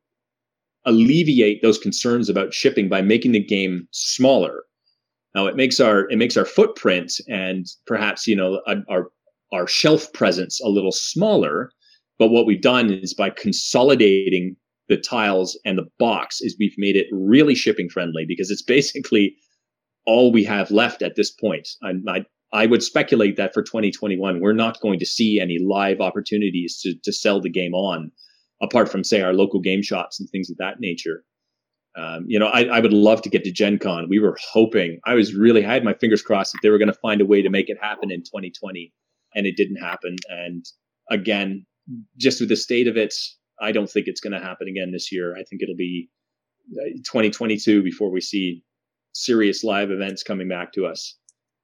[0.85, 4.63] alleviate those concerns about shipping by making the game smaller.
[5.35, 9.11] Now it makes our it makes our footprint and perhaps you know our
[9.53, 11.71] our shelf presence a little smaller.
[12.17, 14.55] But what we've done is by consolidating
[14.89, 19.35] the tiles and the box is we've made it really shipping friendly because it's basically
[20.05, 21.69] all we have left at this point.
[21.83, 26.01] I, I I would speculate that for 2021, we're not going to see any live
[26.01, 28.11] opportunities to, to sell the game on,
[28.61, 31.23] apart from, say, our local game shops and things of that nature.
[31.95, 34.07] Um, you know, I, I, would love to get to Gen Con.
[34.09, 36.91] We were hoping, I was really, I had my fingers crossed that they were going
[36.91, 38.93] to find a way to make it happen in 2020,
[39.35, 40.15] and it didn't happen.
[40.29, 40.65] And
[41.09, 41.65] again,
[42.17, 43.13] just with the state of it,
[43.61, 45.35] I don't think it's going to happen again this year.
[45.35, 46.09] I think it'll be
[46.73, 48.63] uh, 2022 before we see
[49.13, 51.15] serious live events coming back to us.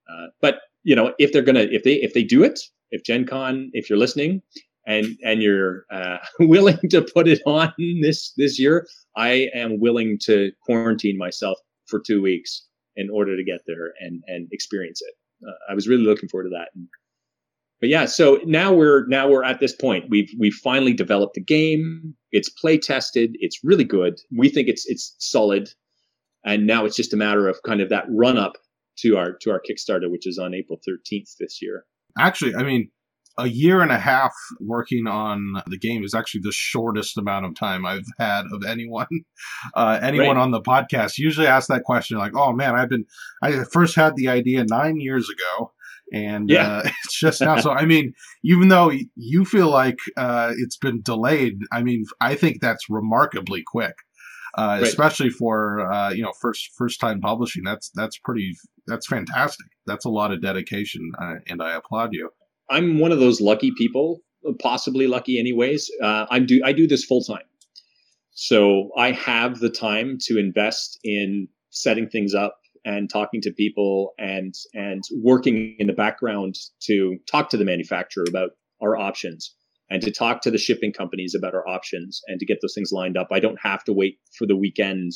[0.10, 2.60] Uh, but you know, if they're gonna, if they, if they do it,
[2.91, 4.41] if Gen Con, if you're listening
[4.86, 10.19] and, and you're uh, willing to put it on this, this year, I am willing
[10.23, 15.13] to quarantine myself for two weeks in order to get there and, and experience it.
[15.47, 16.69] Uh, I was really looking forward to that.
[16.75, 16.88] And,
[17.81, 20.05] but yeah, so now we're now we're at this point.
[20.09, 22.15] We've we've finally developed a game.
[22.31, 23.31] It's play tested.
[23.39, 24.19] It's really good.
[24.35, 25.69] We think it's it's solid,
[26.45, 28.53] and now it's just a matter of kind of that run up
[28.99, 31.85] to our to our Kickstarter, which is on April 13th this year.
[32.17, 32.89] Actually, I mean,
[33.38, 37.55] a year and a half working on the game is actually the shortest amount of
[37.55, 39.07] time I've had of anyone,
[39.75, 40.41] uh, anyone right.
[40.41, 41.17] on the podcast.
[41.17, 43.05] Usually ask that question like, "Oh man, I've been,
[43.43, 45.73] I first had the idea nine years ago,
[46.13, 46.78] and yeah.
[46.78, 48.13] uh, it's just now." so I mean,
[48.44, 53.63] even though you feel like uh, it's been delayed, I mean, I think that's remarkably
[53.65, 53.96] quick
[54.58, 54.84] uh, right.
[54.84, 57.63] especially for uh, you know first first time publishing.
[57.63, 58.56] That's that's pretty
[58.88, 59.68] that's fantastic.
[59.86, 62.30] That's a lot of dedication, uh, and I applaud you.
[62.70, 64.22] I'm one of those lucky people,
[64.62, 65.91] possibly lucky, anyways.
[66.02, 67.44] Uh, I'm do I do this full time,
[68.32, 74.13] so I have the time to invest in setting things up and talking to people
[74.17, 79.56] and and working in the background to talk to the manufacturer about our options
[79.89, 82.91] and to talk to the shipping companies about our options and to get those things
[82.91, 83.28] lined up.
[83.32, 85.12] I don't have to wait for the weekend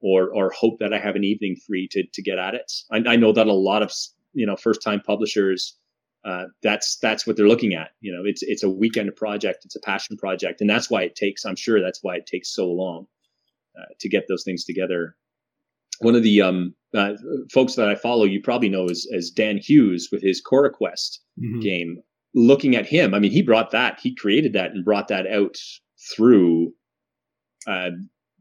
[0.00, 2.70] or or hope that I have an evening free to to get at it.
[2.90, 3.92] I, I know that a lot of
[4.34, 5.78] you know first time publishers
[6.26, 7.90] uh, that's that's what they're looking at.
[8.00, 11.14] You know, it's it's a weekend project, it's a passion project, and that's why it
[11.14, 11.44] takes.
[11.44, 13.06] I'm sure that's why it takes so long
[13.78, 15.14] uh, to get those things together.
[16.00, 17.14] One of the um, uh,
[17.52, 21.20] folks that I follow, you probably know, is as Dan Hughes with his Cora Quest
[21.38, 21.60] mm-hmm.
[21.60, 21.98] game
[22.34, 25.56] looking at him, I mean, he brought that, he created that and brought that out
[26.14, 26.72] through
[27.66, 27.90] uh,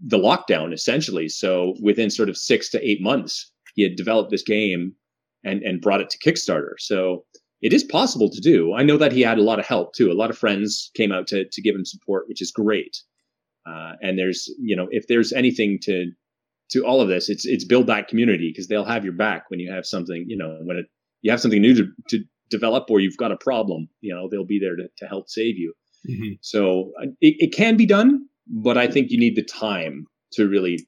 [0.06, 1.30] the lockdown essentially.
[1.30, 4.94] So within sort of six to eight months, he had developed this game
[5.44, 6.74] and and brought it to Kickstarter.
[6.78, 7.26] So
[7.62, 8.74] it is possible to do.
[8.74, 10.12] I know that he had a lot of help too.
[10.12, 12.98] A lot of friends came out to to give him support, which is great.
[13.68, 16.12] Uh, and there's you know if there's anything to
[16.72, 19.60] to all of this, it's it's build that community because they'll have your back when
[19.60, 20.86] you have something you know when it,
[21.22, 23.88] you have something new to, to develop or you've got a problem.
[24.02, 25.74] You know they'll be there to, to help save you.
[26.10, 26.34] Mm-hmm.
[26.42, 30.48] So uh, it, it can be done, but I think you need the time to
[30.48, 30.80] really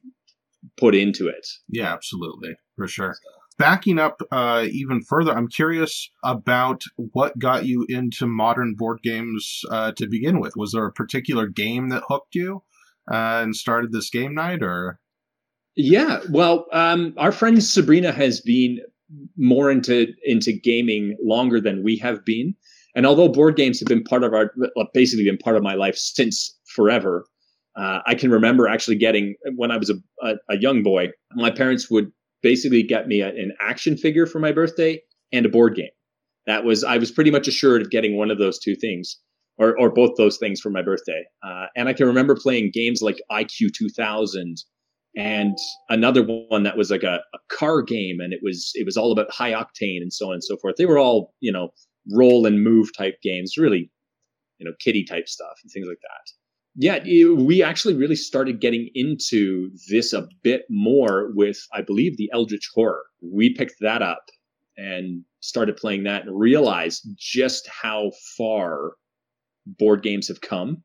[0.78, 1.48] put into it.
[1.70, 3.16] Yeah, absolutely, for sure.
[3.58, 9.62] Backing up uh, even further, I'm curious about what got you into modern board games
[9.72, 10.54] uh, to begin with.
[10.56, 12.62] Was there a particular game that hooked you
[13.12, 15.00] uh, and started this game night, or?
[15.78, 18.80] Yeah, well, um, our friend Sabrina has been
[19.38, 22.56] more into into gaming longer than we have been,
[22.96, 24.52] and although board games have been part of our
[24.96, 27.28] basically been part of my life since forever,
[27.76, 31.52] uh, I can remember actually getting when I was a, a, a, young boy, my
[31.52, 32.12] parents would
[32.42, 35.00] basically get me a, an action figure for my birthday
[35.32, 35.92] and a board game.
[36.48, 39.16] That was I was pretty much assured of getting one of those two things,
[39.60, 41.24] or or both those things for my birthday.
[41.44, 44.58] Uh, and I can remember playing games like IQ 2000
[45.18, 45.58] and
[45.90, 49.12] another one that was like a, a car game, and it was it was all
[49.12, 50.76] about high octane and so on and so forth.
[50.78, 51.70] They were all you know
[52.14, 53.92] roll and move type games, really
[54.60, 56.32] you know kitty type stuff and things like that
[56.80, 57.00] yeah,
[57.34, 62.70] we actually really started getting into this a bit more with, I believe, the Eldritch
[62.76, 63.04] Horror.
[63.20, 64.24] We picked that up
[64.78, 68.92] and started playing that and realized just how far
[69.66, 70.84] board games have come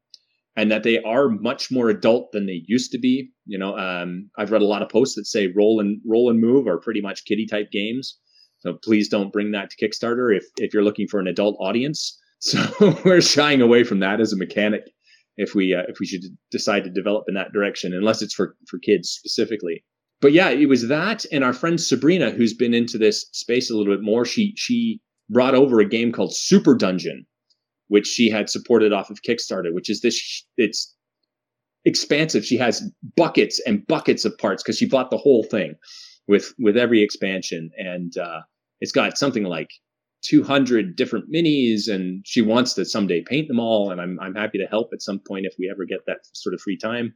[0.56, 3.30] and that they are much more adult than they used to be.
[3.46, 6.40] You know, um, I've read a lot of posts that say roll and roll and
[6.40, 8.18] move are pretty much kiddie type games.
[8.60, 12.18] So please don't bring that to Kickstarter if if you're looking for an adult audience.
[12.44, 14.82] So we're shying away from that as a mechanic
[15.36, 18.56] if we uh, if we should decide to develop in that direction, unless it's for
[18.68, 19.84] for kids specifically.
[20.20, 23.76] But yeah, it was that, and our friend Sabrina, who's been into this space a
[23.76, 27.26] little bit more, she she brought over a game called Super Dungeon,
[27.92, 30.96] which she had supported off of Kickstarter, which is this it's
[31.84, 32.42] expansive.
[32.42, 32.82] She has
[33.16, 35.74] buckets and buckets of parts because she bought the whole thing
[36.26, 38.40] with with every expansion, and uh,
[38.80, 39.68] it's got something like
[40.22, 44.56] 200 different minis and she wants to someday paint them all and I'm, I'm happy
[44.58, 47.12] to help at some point if we ever get that sort of free time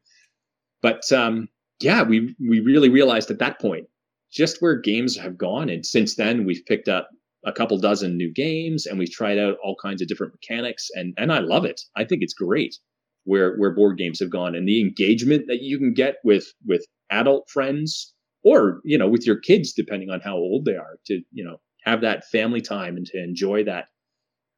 [0.83, 3.87] but um, yeah we we really realized at that point
[4.33, 7.09] just where games have gone and since then we've picked up
[7.45, 11.15] a couple dozen new games and we've tried out all kinds of different mechanics and
[11.17, 12.77] and I love it I think it's great
[13.25, 16.85] where where board games have gone and the engagement that you can get with with
[17.11, 21.21] adult friends or you know with your kids depending on how old they are to
[21.33, 23.87] you know have that family time and to enjoy that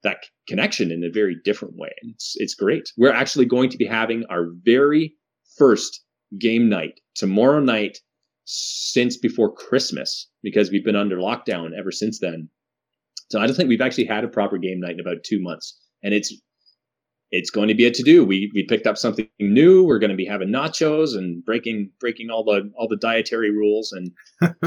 [0.02, 1.90] that connection in a very different way.
[2.02, 2.92] It's it's great.
[2.96, 5.14] We're actually going to be having our very
[5.56, 6.02] first
[6.38, 7.98] game night tomorrow night
[8.44, 12.48] since before Christmas because we've been under lockdown ever since then.
[13.30, 15.78] So I don't think we've actually had a proper game night in about two months,
[16.02, 16.32] and it's
[17.30, 18.24] it's going to be a to do.
[18.24, 19.84] We we picked up something new.
[19.84, 23.92] We're going to be having nachos and breaking breaking all the all the dietary rules,
[23.92, 24.10] and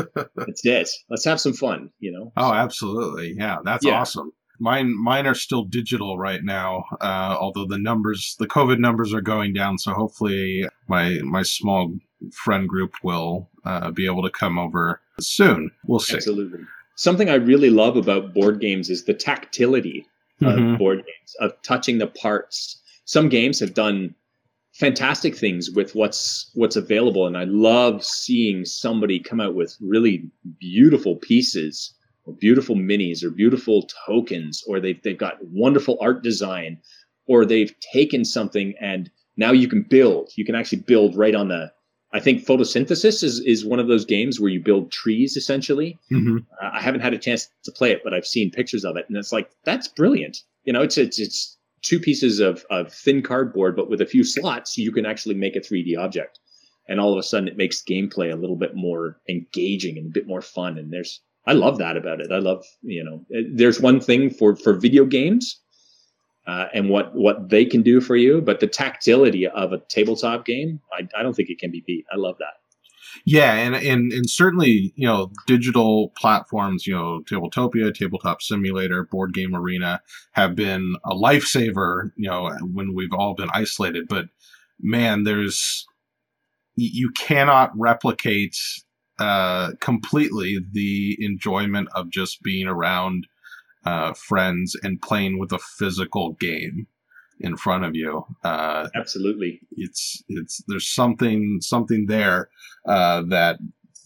[0.48, 0.90] it's it.
[1.10, 2.32] Let's have some fun, you know.
[2.38, 4.00] Oh, absolutely, yeah, that's yeah.
[4.00, 4.32] awesome.
[4.60, 9.22] Mine mine are still digital right now, uh, although the numbers the COVID numbers are
[9.22, 9.80] going down.
[9.80, 11.96] So hopefully my my small
[12.32, 15.72] friend group will uh, be able to come over soon.
[15.88, 16.16] We'll see.
[16.16, 16.60] Absolutely.
[17.02, 20.06] Something I really love about board games is the tactility
[20.40, 20.76] mm-hmm.
[20.76, 22.80] board games, of touching the parts.
[23.06, 24.14] Some games have done
[24.74, 30.30] fantastic things with what's what's available, and I love seeing somebody come out with really
[30.60, 31.92] beautiful pieces,
[32.26, 36.78] or beautiful minis, or beautiful tokens, or they've they've got wonderful art design,
[37.26, 40.30] or they've taken something and now you can build.
[40.36, 41.72] You can actually build right on the
[42.14, 45.98] I think photosynthesis is, is one of those games where you build trees essentially.
[46.12, 46.40] Mm-hmm.
[46.62, 49.06] Uh, I haven't had a chance to play it, but I've seen pictures of it,
[49.08, 50.44] and it's like that's brilliant.
[50.64, 54.24] You know, it's it's it's two pieces of, of thin cardboard, but with a few
[54.24, 56.40] slots, you can actually make a 3D object.
[56.88, 60.12] And all of a sudden, it makes gameplay a little bit more engaging and a
[60.12, 60.78] bit more fun.
[60.78, 62.32] And there's I love that about it.
[62.32, 65.60] I love you know, there's one thing for for video games
[66.48, 68.42] uh, and what what they can do for you.
[68.42, 72.06] But the tactility of a tabletop game, I, I don't think it can be beat.
[72.12, 72.56] I love that.
[73.26, 79.34] Yeah, and, and and certainly you know digital platforms, you know Tabletopia, Tabletop Simulator, Board
[79.34, 82.12] Game Arena have been a lifesaver.
[82.16, 84.26] You know when we've all been isolated, but
[84.80, 85.86] man, there's
[86.76, 88.56] you cannot replicate
[89.20, 93.28] uh, completely the enjoyment of just being around
[93.86, 96.88] uh, friends and playing with a physical game.
[97.44, 98.26] in front of you.
[98.44, 102.50] Uh, Absolutely, it's it's there's something something there
[102.86, 103.58] uh, that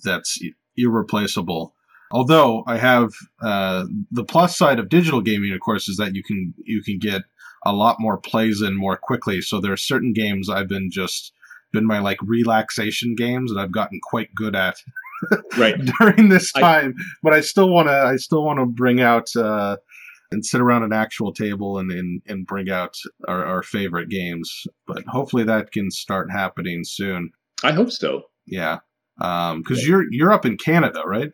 [0.03, 0.39] that's
[0.77, 1.73] irreplaceable.
[2.11, 3.09] Although I have
[3.41, 6.97] uh, the plus side of digital gaming, of course, is that you can you can
[6.97, 7.23] get
[7.65, 9.41] a lot more plays in more quickly.
[9.41, 11.33] So there are certain games I've been just
[11.73, 14.77] been my like relaxation games that I've gotten quite good at
[15.57, 16.95] right during this time.
[16.97, 19.77] I, but I still want to I still want to bring out uh,
[20.31, 22.95] and sit around an actual table and and, and bring out
[23.27, 24.65] our, our favorite games.
[24.87, 27.31] But hopefully that can start happening soon.
[27.63, 28.23] I hope so.
[28.45, 28.79] Yeah,
[29.17, 31.31] because um, you're you're up in Canada, right?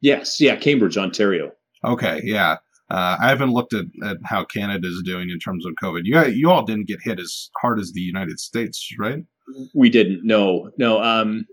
[0.00, 1.52] Yes, yeah, Cambridge, Ontario.
[1.84, 2.56] Okay, yeah.
[2.90, 6.00] Uh, I haven't looked at, at how Canada is doing in terms of COVID.
[6.04, 9.24] You you all didn't get hit as hard as the United States, right?
[9.74, 10.24] We didn't.
[10.24, 11.02] No, no.
[11.02, 11.46] Um,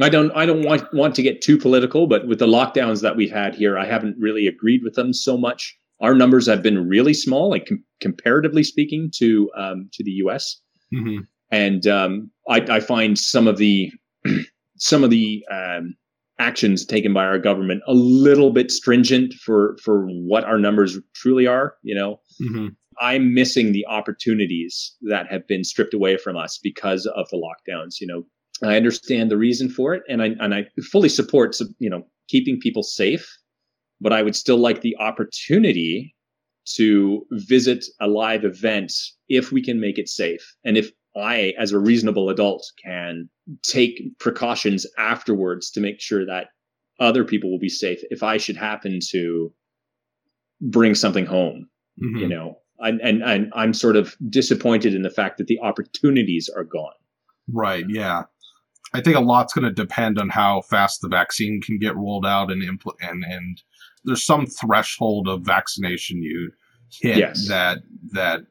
[0.00, 0.30] I don't.
[0.32, 3.54] I don't want want to get too political, but with the lockdowns that we've had
[3.54, 5.76] here, I haven't really agreed with them so much.
[6.00, 10.60] Our numbers have been really small, like com- comparatively speaking to um, to the U.S.
[10.94, 11.22] Mm-hmm.
[11.50, 13.90] And um, I, I, find some of the
[14.78, 15.94] some of the um,
[16.38, 21.46] actions taken by our government a little bit stringent for for what our numbers truly
[21.46, 22.68] are you know mm-hmm.
[23.00, 28.00] i'm missing the opportunities that have been stripped away from us because of the lockdowns
[28.00, 28.22] you know
[28.62, 32.58] i understand the reason for it and i and i fully support you know keeping
[32.60, 33.28] people safe
[34.00, 36.14] but i would still like the opportunity
[36.64, 38.92] to visit a live event
[39.28, 43.28] if we can make it safe and if I, as a reasonable adult, can
[43.62, 46.48] take precautions afterwards to make sure that
[47.00, 49.52] other people will be safe if I should happen to
[50.60, 51.68] bring something home,
[52.02, 52.18] mm-hmm.
[52.18, 52.58] you know.
[52.80, 56.92] And, and and I'm sort of disappointed in the fact that the opportunities are gone.
[57.52, 57.84] Right.
[57.88, 58.24] Yeah.
[58.94, 62.26] I think a lot's going to depend on how fast the vaccine can get rolled
[62.26, 63.62] out and impl- and and
[64.04, 66.52] there's some threshold of vaccination you
[66.90, 67.48] hit yes.
[67.48, 67.78] that
[68.12, 68.42] that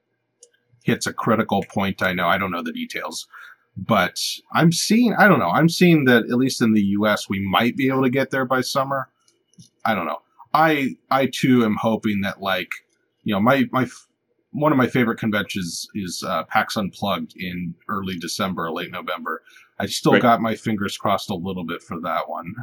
[0.83, 2.03] hits a critical point.
[2.03, 3.27] I know I don't know the details,
[3.75, 4.19] but
[4.53, 7.29] I'm seeing I don't know I'm seeing that at least in the U.S.
[7.29, 9.09] we might be able to get there by summer.
[9.85, 10.21] I don't know.
[10.53, 12.69] I I too am hoping that like
[13.23, 13.87] you know my my
[14.57, 19.43] one of my favorite conventions is uh, PAX Unplugged in early December, late November.
[19.79, 20.21] I still right.
[20.21, 22.55] got my fingers crossed a little bit for that one.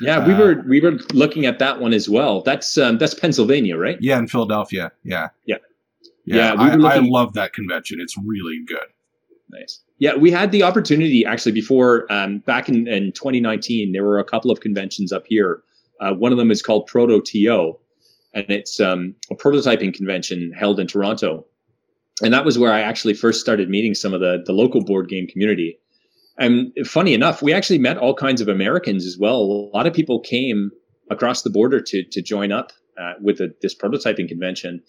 [0.00, 2.42] Yeah, we uh, were we were looking at that one as well.
[2.42, 3.96] That's um, that's Pennsylvania, right?
[4.00, 4.90] Yeah, in Philadelphia.
[5.04, 5.28] Yeah.
[5.46, 5.58] Yeah.
[6.24, 8.00] Yeah, yeah I, looking- I love that convention.
[8.00, 8.88] It's really good.
[9.50, 9.80] Nice.
[9.98, 13.92] Yeah, we had the opportunity actually before um, back in, in 2019.
[13.92, 15.62] There were a couple of conventions up here.
[16.00, 17.78] Uh, one of them is called Proto TO,
[18.34, 21.46] and it's um, a prototyping convention held in Toronto.
[22.22, 25.08] And that was where I actually first started meeting some of the the local board
[25.08, 25.78] game community.
[26.38, 29.36] And funny enough, we actually met all kinds of Americans as well.
[29.36, 30.70] A lot of people came
[31.10, 34.82] across the border to to join up uh, with the, this prototyping convention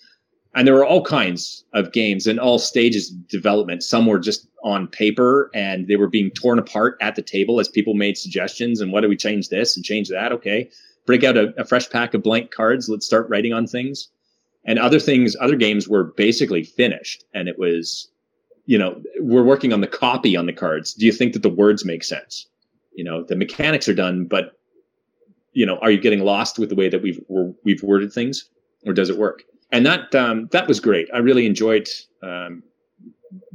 [0.56, 3.84] and there were all kinds of games in all stages of development.
[3.84, 7.68] Some were just on paper and they were being torn apart at the table as
[7.68, 8.82] people made suggestions.
[8.82, 10.32] And what do we change this and change that?
[10.32, 10.70] Okay.
[11.10, 12.88] Break out a, a fresh pack of blank cards.
[12.88, 14.10] Let's start writing on things.
[14.66, 17.24] And other things, other games were basically finished.
[17.34, 18.10] And it was,
[18.66, 20.93] you know, we're working on the copy on the cards.
[20.93, 22.47] Do you think that the words make sense?
[22.93, 24.60] You know, the mechanics are done, but,
[25.53, 27.20] you know, are you getting lost with the way that we've,
[27.64, 28.47] we've worded things
[28.86, 29.43] or does it work?
[29.72, 31.07] and that um, that was great.
[31.14, 31.88] I really enjoyed
[32.24, 32.64] um,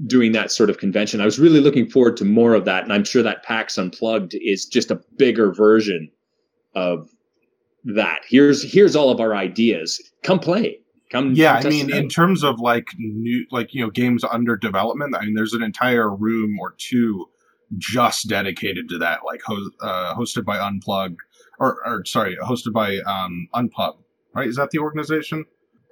[0.07, 1.21] doing that sort of convention.
[1.21, 4.35] I was really looking forward to more of that, and I'm sure that PAX Unplugged
[4.35, 6.11] is just a bigger version
[6.75, 7.11] of
[7.85, 8.21] that.
[8.29, 10.01] Here's here's all of our ideas.
[10.23, 10.79] Come play.
[11.11, 11.33] Come.
[11.35, 15.15] Yeah, come I mean, in terms of like new, like you know, games under development.
[15.17, 17.27] I mean, there's an entire room or two
[17.79, 21.17] just dedicated to that, like ho- uh, hosted by Unplug,
[21.59, 23.97] or, or sorry, hosted by um, Unpub.
[24.35, 24.49] Right?
[24.49, 25.45] Is that the organization?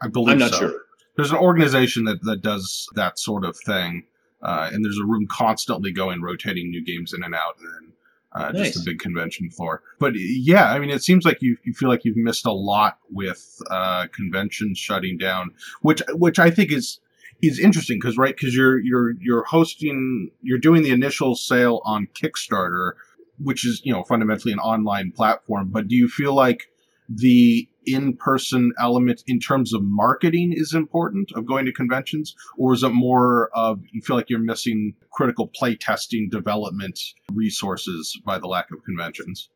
[0.03, 0.59] I believe I'm not so.
[0.59, 0.81] sure.
[1.17, 4.05] There's an organization that, that does that sort of thing,
[4.43, 7.92] uh, and there's a room constantly going, rotating new games in and out, and
[8.35, 8.73] uh, nice.
[8.73, 9.83] just a big convention floor.
[9.99, 12.99] But yeah, I mean, it seems like you, you feel like you've missed a lot
[13.11, 15.51] with uh, conventions shutting down,
[15.83, 17.01] which which I think is
[17.43, 22.09] is interesting because right because you're you're you're hosting you're doing the initial sale on
[22.15, 22.93] Kickstarter,
[23.39, 25.69] which is you know fundamentally an online platform.
[25.69, 26.71] But do you feel like
[27.09, 32.35] the in-person element in terms of marketing is important of going to conventions?
[32.57, 36.99] Or is it more of you feel like you're missing critical play testing development
[37.33, 39.51] resources by the lack of conventions?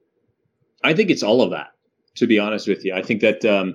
[0.84, 1.72] I think it's all of that
[2.16, 2.94] to be honest with you.
[2.94, 3.74] I think that um,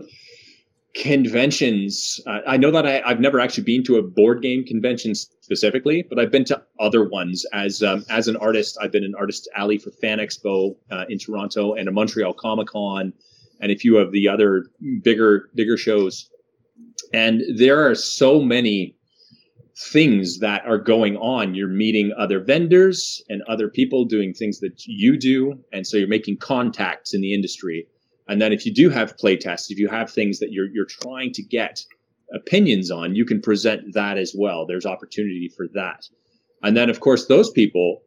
[0.93, 5.15] conventions uh, i know that I, have never actually been to a board game convention
[5.15, 7.45] specifically but i've been to other ones.
[7.53, 11.17] As um, as an artist i've been an artist alley for fan expo uh, in
[11.17, 13.13] toronto and a montreal comic con
[13.61, 14.65] and a few of the other
[15.03, 16.29] bigger bigger shows.
[17.13, 18.95] And there are so many
[19.77, 21.55] things that are going on.
[21.55, 25.55] You're meeting other vendors and other people doing things that you do.
[25.71, 27.87] And so you're making contacts in the industry.
[28.27, 30.85] And then if you do have play tests, if you have things that you're, you're
[30.85, 31.83] trying to get
[32.33, 34.65] opinions on, you can present that as well.
[34.65, 36.07] There's opportunity for that.
[36.63, 38.03] And then, of course, those people,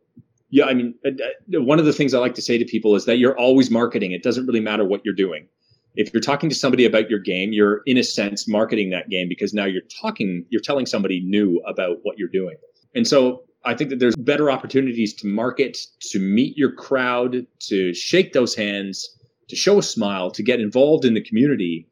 [0.54, 2.94] yeah, I mean, uh, uh, one of the things I like to say to people
[2.94, 4.12] is that you're always marketing.
[4.12, 5.48] It doesn't really matter what you're doing
[5.96, 9.28] if you're talking to somebody about your game, you're in a sense marketing that game
[9.28, 12.56] because now you're talking, you're telling somebody new about what you're doing.
[12.94, 15.78] And so I think that there's better opportunities to market,
[16.10, 19.08] to meet your crowd, to shake those hands,
[19.48, 21.86] to show a smile, to get involved in the community.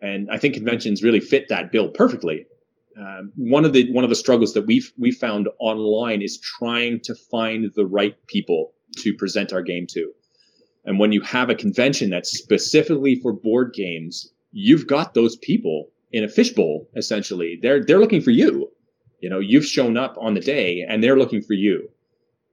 [0.00, 2.46] And I think conventions really fit that bill perfectly.
[2.98, 7.00] Um, one of the one of the struggles that we've we found online is trying
[7.00, 10.12] to find the right people to present our game to.
[10.84, 15.90] And when you have a convention that's specifically for board games, you've got those people
[16.12, 17.58] in a fishbowl essentially.
[17.62, 18.70] They're they're looking for you.
[19.20, 21.88] You know, you've shown up on the day and they're looking for you.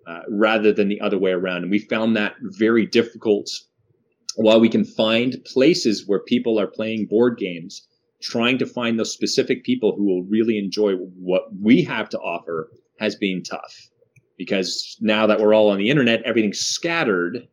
[0.09, 1.61] Uh, rather than the other way around.
[1.61, 3.47] And we found that very difficult.
[4.37, 7.85] While we can find places where people are playing board games,
[8.21, 12.69] trying to find those specific people who will really enjoy what we have to offer
[12.99, 13.89] has been tough.
[14.37, 17.47] Because now that we're all on the internet, everything's scattered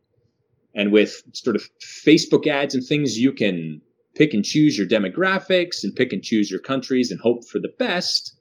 [0.77, 3.81] and with sort of Facebook ads and things, you can
[4.15, 7.73] pick and choose your demographics and pick and choose your countries and hope for the
[7.79, 8.37] best.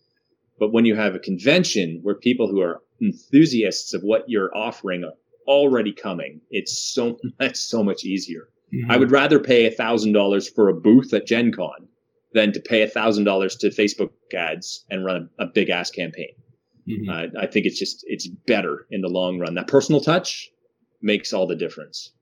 [0.58, 5.02] But when you have a convention where people who are enthusiasts of what you're offering
[5.02, 5.14] are
[5.48, 8.48] already coming, it's so that's so much easier.
[8.74, 8.90] Mm-hmm.
[8.90, 11.88] I would rather pay a thousand dollars for a booth at Gen Con
[12.32, 15.90] than to pay a thousand dollars to Facebook ads and run a, a big ass
[15.90, 16.34] campaign.
[16.88, 17.10] Mm-hmm.
[17.10, 19.54] Uh, I think it's just it's better in the long run.
[19.54, 20.50] That personal touch
[21.02, 22.12] makes all the difference.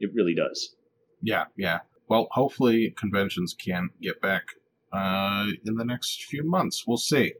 [0.00, 0.74] It really does.
[1.22, 1.80] Yeah, yeah.
[2.08, 4.44] Well, hopefully conventions can get back
[4.92, 6.84] uh, in the next few months.
[6.86, 7.34] We'll see.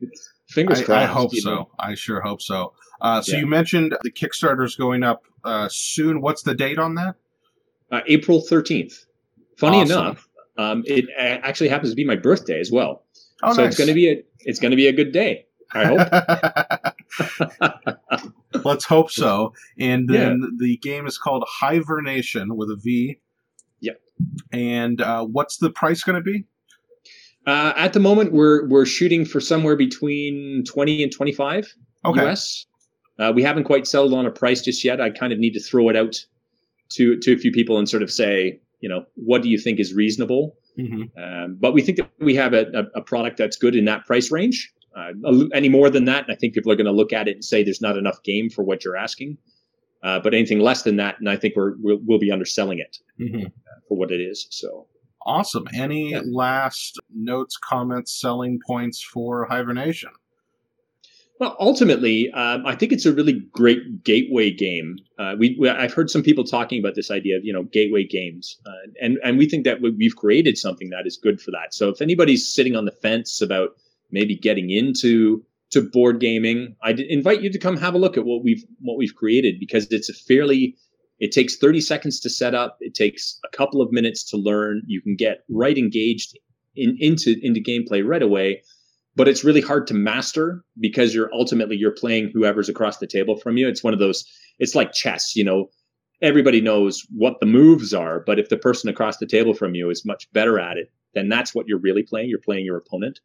[0.49, 1.03] Fingers I, crossed.
[1.03, 1.55] I hope so.
[1.55, 1.71] Know.
[1.79, 2.73] I sure hope so.
[3.01, 3.41] Uh, so yeah.
[3.41, 6.21] you mentioned the Kickstarter's going up uh, soon.
[6.21, 7.17] What's the date on that?
[7.91, 9.05] Uh, April thirteenth.
[9.57, 9.99] Funny awesome.
[9.99, 13.05] enough, um, it actually happens to be my birthday as well.
[13.43, 13.71] Oh, so nice.
[13.71, 15.47] it's going to be a it's going to be a good day.
[15.73, 16.09] I hope.
[18.65, 19.53] Let's hope so.
[19.79, 20.49] And then yeah.
[20.59, 23.19] the game is called Hivernation with a V.
[23.81, 24.01] Yep.
[24.53, 26.45] And uh, what's the price going to be?
[27.47, 31.75] Uh, at the moment, we're we're shooting for somewhere between twenty and twenty five
[32.05, 32.27] okay.
[32.27, 32.67] US.
[33.19, 35.01] Uh, we haven't quite settled on a price just yet.
[35.01, 36.25] I kind of need to throw it out
[36.93, 39.81] to to a few people and sort of say, you know, what do you think
[39.81, 40.59] is reasonable?
[40.79, 41.05] Mm-hmm.
[41.19, 44.31] Um, but we think that we have a, a, product that's good in that price
[44.31, 44.71] range.
[44.95, 45.13] Uh,
[45.55, 47.65] any more than that, I think people are going to look at it and say
[47.65, 49.39] there's not enough game for what you're asking.
[50.03, 52.99] Uh, but anything less than that, and I think we're we'll, we'll be underselling it
[53.19, 53.47] mm-hmm.
[53.89, 54.49] for what it is.
[54.51, 54.87] So
[55.25, 55.67] awesome.
[55.73, 56.21] Any yeah.
[56.27, 60.11] last notes, comments, selling points for Hivernation?
[61.41, 64.99] Well, ultimately, um, I think it's a really great gateway game.
[65.19, 68.05] Uh, we, we, I've heard some people talking about this idea of you know gateway
[68.05, 71.75] games, uh, and and we think that we've created something that is good for that.
[71.75, 73.71] So if anybody's sitting on the fence about
[74.13, 78.25] maybe getting into to board gaming, I invite you to come have a look at
[78.25, 80.77] what we've what we've created because it's a fairly
[81.19, 82.77] it takes 30 seconds to set up.
[82.81, 84.83] It takes a couple of minutes to learn.
[84.87, 86.39] You can get right engaged
[86.77, 88.63] in, into into gameplay right away,
[89.17, 93.37] but it's really hard to master because you're ultimately you're playing whoever's across the table
[93.37, 93.69] from you.
[93.69, 94.25] It's one of those.
[94.59, 95.71] It's like chess, you know.
[96.23, 99.91] Everybody knows what the moves are, but if the person across the table from you
[99.91, 102.29] is much better at it, then that's what you're really playing.
[102.29, 103.21] You're playing your opponent.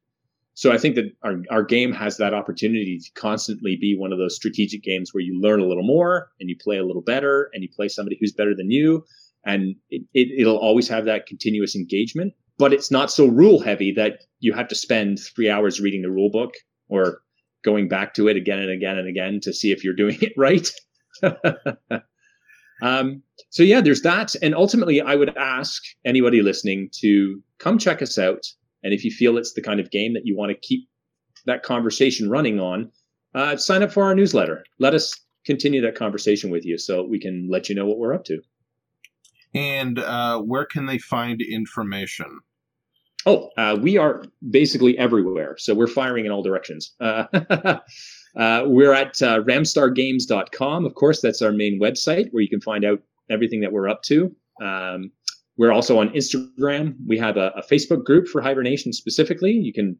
[0.59, 4.17] So I think that our, our game has that opportunity to constantly be one of
[4.17, 7.49] those strategic games where you learn a little more and you play a little better
[7.53, 9.05] and you play somebody who's better than you.
[9.45, 13.91] And it, it, it'll always have that continuous engagement, but it's not so rule heavy
[13.93, 16.53] that you have to spend three hours reading the rule book
[16.89, 17.21] or
[17.63, 20.33] going back to it again and again and again to see if you're doing it
[20.37, 20.69] right.
[22.83, 24.35] um, so yeah, there's that.
[24.43, 28.45] And ultimately, I would ask anybody listening to come check us out
[28.83, 30.87] and if you feel it's the kind of game that you want to keep
[31.45, 32.91] that conversation running on,
[33.35, 34.63] uh, sign up for our newsletter.
[34.79, 35.13] Let us
[35.45, 38.41] continue that conversation with you so we can let you know what we're up to.
[39.53, 42.39] And uh, where can they find information?
[43.25, 45.55] Oh, uh, we are basically everywhere.
[45.57, 46.93] So we're firing in all directions.
[47.01, 47.77] Uh,
[48.37, 50.85] uh, we're at uh, ramstargames.com.
[50.85, 53.01] Of course, that's our main website where you can find out
[53.31, 54.33] everything that we're up to.
[54.61, 55.11] Um,
[55.57, 56.95] we're also on Instagram.
[57.07, 59.51] We have a, a Facebook group for Hivernation specifically.
[59.51, 59.97] You can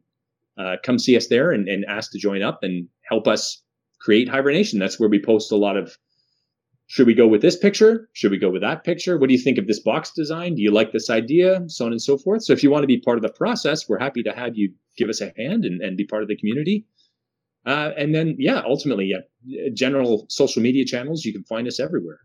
[0.58, 3.62] uh, come see us there and, and ask to join up and help us
[4.00, 4.78] create Hivernation.
[4.78, 5.98] That's where we post a lot of
[6.90, 8.08] should we go with this picture?
[8.14, 9.16] Should we go with that picture?
[9.16, 10.56] What do you think of this box design?
[10.56, 11.60] Do you like this idea?
[11.68, 12.42] So on and so forth.
[12.42, 14.72] So if you want to be part of the process, we're happy to have you
[14.98, 16.88] give us a hand and, and be part of the community.
[17.64, 21.24] Uh, and then, yeah, ultimately, yeah, general social media channels.
[21.24, 22.18] You can find us everywhere.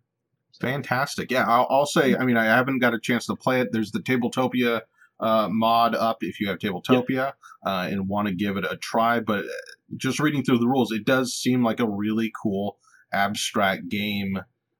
[0.60, 1.30] Fantastic.
[1.30, 2.16] Yeah, I'll, I'll, say.
[2.16, 3.68] I mean, I haven't got a chance to play it.
[3.72, 4.82] There's the Tabletopia
[5.20, 7.32] uh, mod up if you have Tabletopia yeah.
[7.64, 9.20] uh, and want to give it a try.
[9.20, 9.50] But uh,
[9.96, 12.80] just reading through the rules, it does seem like a really cool
[13.14, 14.40] abstract game.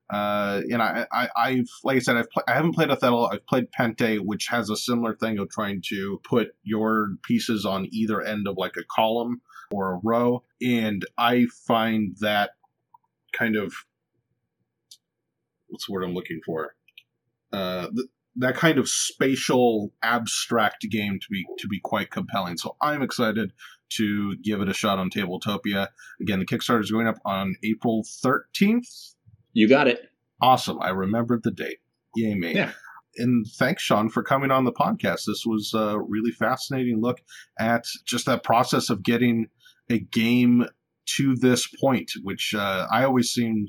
[0.10, 3.28] Uh, and I, I, I've like I said, I've pl- I haven't played Othello.
[3.32, 7.88] I've played Pente, which has a similar thing of trying to put your pieces on
[7.92, 9.42] either end of like a column
[9.72, 12.52] or a row, and I find that
[13.34, 13.74] kind of
[15.68, 16.76] what's the word I'm looking for?
[17.52, 22.58] Uh, th- that kind of spatial abstract game to be to be quite compelling.
[22.58, 23.54] So I'm excited
[23.92, 25.88] to give it a shot on Tabletopia.
[26.22, 29.15] Again, the Kickstarter is going up on April 13th.
[29.56, 30.02] You got it.
[30.42, 30.78] Awesome.
[30.82, 31.80] I remembered the date.
[32.16, 32.54] Yay me.
[32.54, 32.72] Yeah.
[33.18, 35.22] And thanks, Sean, for coming on the podcast.
[35.26, 37.22] This was a really fascinating look
[37.58, 39.48] at just that process of getting
[39.90, 40.66] a game
[41.18, 43.68] to this point, which uh, I always seem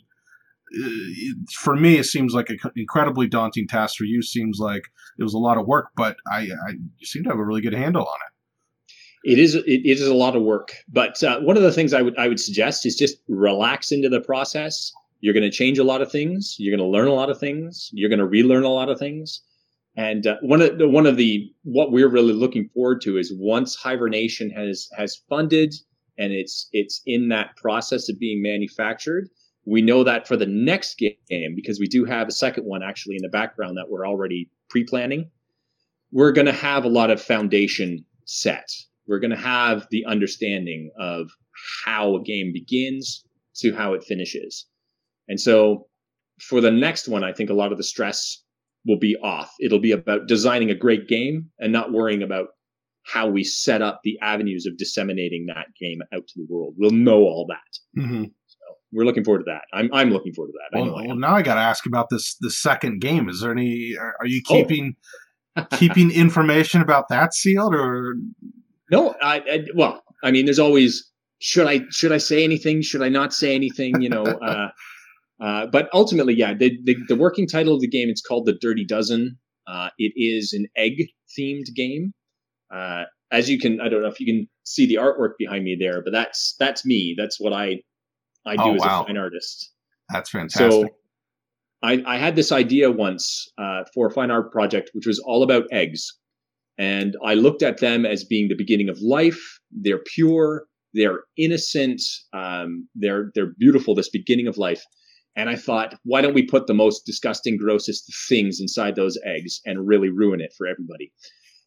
[1.52, 3.96] for me, it seems like an incredibly daunting task.
[3.98, 4.82] For you, seems like
[5.16, 6.72] it was a lot of work, but I, I
[7.02, 9.32] seem to have a really good handle on it.
[9.32, 11.92] It is it, it is a lot of work, but uh, one of the things
[11.92, 14.92] I would I would suggest is just relax into the process.
[15.20, 16.56] You're going to change a lot of things.
[16.58, 17.90] You're going to learn a lot of things.
[17.92, 19.42] You're going to relearn a lot of things.
[19.96, 23.32] And uh, one of the one of the what we're really looking forward to is
[23.34, 25.74] once Hivernation has has funded
[26.18, 29.30] and it's it's in that process of being manufactured
[29.66, 33.16] we know that for the next game, because we do have a second one actually
[33.16, 35.28] in the background that we're already pre planning,
[36.12, 38.70] we're going to have a lot of foundation set.
[39.08, 41.28] We're going to have the understanding of
[41.84, 43.24] how a game begins
[43.56, 44.66] to how it finishes.
[45.28, 45.86] And so
[46.40, 48.42] for the next one, I think a lot of the stress
[48.86, 49.52] will be off.
[49.60, 52.48] It'll be about designing a great game and not worrying about
[53.04, 56.74] how we set up the avenues of disseminating that game out to the world.
[56.76, 58.00] We'll know all that.
[58.00, 58.24] Mm-hmm
[58.92, 59.62] we're looking forward to that.
[59.72, 60.78] I'm I'm looking forward to that.
[60.78, 63.28] Well, I well now I got to ask about this the second game.
[63.28, 63.94] Is there any?
[63.98, 64.96] Are, are you keeping
[65.56, 65.66] oh.
[65.72, 68.14] keeping information about that sealed or?
[68.90, 71.10] No, I, I, well, I mean, there's always
[71.40, 72.82] should I should I say anything?
[72.82, 74.00] Should I not say anything?
[74.00, 74.24] You know.
[74.42, 74.68] uh,
[75.40, 78.56] uh, but ultimately, yeah, the, the, the working title of the game it's called the
[78.60, 79.38] Dirty Dozen.
[79.66, 81.08] Uh, it is an egg
[81.38, 82.12] themed game.
[82.72, 85.76] Uh, as you can, I don't know if you can see the artwork behind me
[85.78, 87.14] there, but that's that's me.
[87.18, 87.82] That's what I
[88.46, 89.02] I do oh, as wow.
[89.02, 89.72] a fine artist.
[90.12, 90.70] That's fantastic.
[90.70, 90.88] So
[91.82, 95.42] I, I had this idea once uh, for a fine art project, which was all
[95.42, 96.12] about eggs.
[96.78, 99.40] And I looked at them as being the beginning of life.
[99.70, 102.00] They're pure, they're innocent,
[102.32, 103.94] um, they're they're beautiful.
[103.94, 104.84] This beginning of life.
[105.36, 109.60] And I thought, why don't we put the most disgusting, grossest things inside those eggs
[109.66, 111.12] and really ruin it for everybody?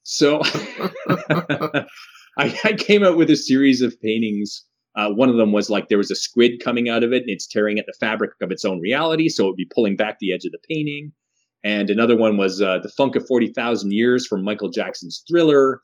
[0.03, 1.85] So I,
[2.37, 4.65] I, came out with a series of paintings
[4.95, 7.29] uh, one of them was like there was a squid coming out of it and
[7.29, 9.29] it's tearing at the fabric of its own reality.
[9.29, 11.13] So it would be pulling back the edge of the painting.
[11.63, 15.81] And another one was uh, The Funk of 40,000 Years from Michael Jackson's Thriller.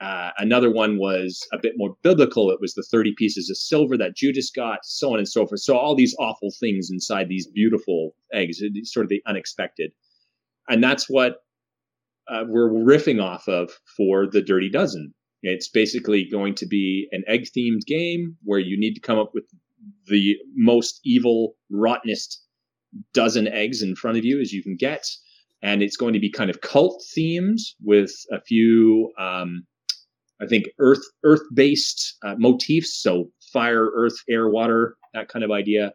[0.00, 2.50] Uh, another one was a bit more biblical.
[2.50, 5.60] It was the 30 pieces of silver that Judas got, so on and so forth.
[5.60, 9.92] So all these awful things inside these beautiful eggs, sort of the unexpected.
[10.68, 11.36] And that's what
[12.30, 15.12] uh, we're riffing off of for the Dirty Dozen.
[15.42, 19.32] It's basically going to be an egg themed game where you need to come up
[19.34, 19.44] with
[20.06, 22.42] the most evil, rottenest
[23.12, 25.06] dozen eggs in front of you as you can get.
[25.62, 29.66] And it's going to be kind of cult themes with a few, um,
[30.42, 33.00] I think, earth earth based uh, motifs.
[33.02, 35.92] So fire, earth, air, water, that kind of idea.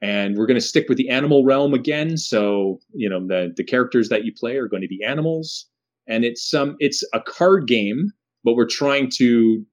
[0.00, 2.16] And we're going to stick with the animal realm again.
[2.16, 5.66] So you know the the characters that you play are going to be animals,
[6.06, 8.12] and it's um it's a card game
[8.44, 9.64] but we're trying to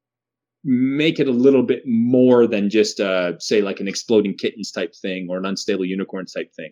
[0.66, 4.94] make it a little bit more than just uh, say like an exploding kittens type
[5.02, 6.72] thing or an unstable unicorn type thing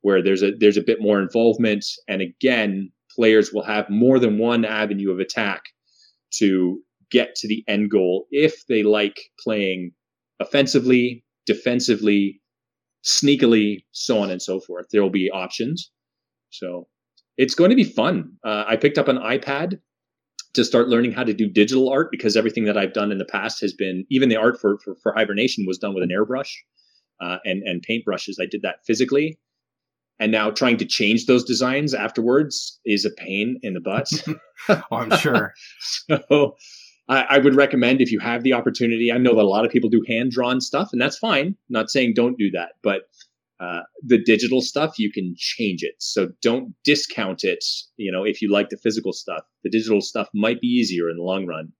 [0.00, 4.38] where there's a there's a bit more involvement and again players will have more than
[4.38, 5.64] one avenue of attack
[6.32, 6.80] to
[7.10, 9.92] get to the end goal if they like playing
[10.40, 12.40] offensively defensively
[13.04, 15.90] sneakily so on and so forth there will be options
[16.50, 16.86] so
[17.36, 19.78] it's going to be fun uh, i picked up an ipad
[20.56, 23.26] to start learning how to do digital art because everything that I've done in the
[23.26, 26.50] past has been even the art for for, for Hivernation was done with an airbrush
[27.20, 28.36] uh, and and paintbrushes.
[28.40, 29.38] I did that physically,
[30.18, 34.10] and now trying to change those designs afterwards is a pain in the butt.
[34.68, 35.52] oh, I'm sure.
[35.80, 36.56] so.
[37.08, 39.12] I, I would recommend if you have the opportunity.
[39.12, 41.46] I know that a lot of people do hand drawn stuff, and that's fine.
[41.46, 43.02] I'm not saying don't do that, but
[43.60, 47.64] uh, the digital stuff you can change it so don't discount it
[47.96, 51.16] you know if you like the physical stuff the digital stuff might be easier in
[51.16, 51.72] the long run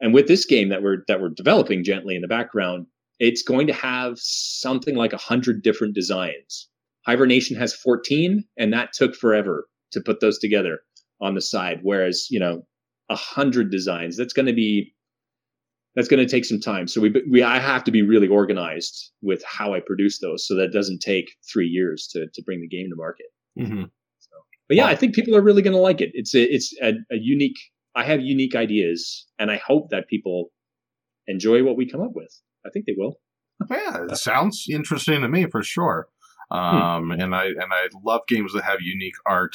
[0.00, 2.86] And with this game that we're that we're developing gently in the background,
[3.20, 6.68] it's going to have something like a hundred different designs.
[7.06, 10.80] Hivernation has 14, and that took forever to put those together
[11.20, 11.80] on the side.
[11.82, 12.66] Whereas, you know,
[13.10, 14.94] a hundred designs, that's going to be
[15.94, 16.88] that's going to take some time.
[16.88, 20.54] So we we I have to be really organized with how I produce those, so
[20.54, 23.26] that it doesn't take three years to to bring the game to market.
[23.58, 23.84] Mm-hmm.
[24.18, 24.36] So,
[24.68, 26.10] but yeah, I think people are really going to like it.
[26.14, 27.58] It's a, it's a, a unique.
[27.94, 30.50] I have unique ideas, and I hope that people
[31.26, 32.32] enjoy what we come up with.
[32.64, 33.16] I think they will.
[33.70, 36.08] Yeah, it sounds interesting to me for sure.
[36.50, 36.58] Hmm.
[36.58, 37.20] Um, hmm.
[37.20, 39.54] and I and I love games that have unique art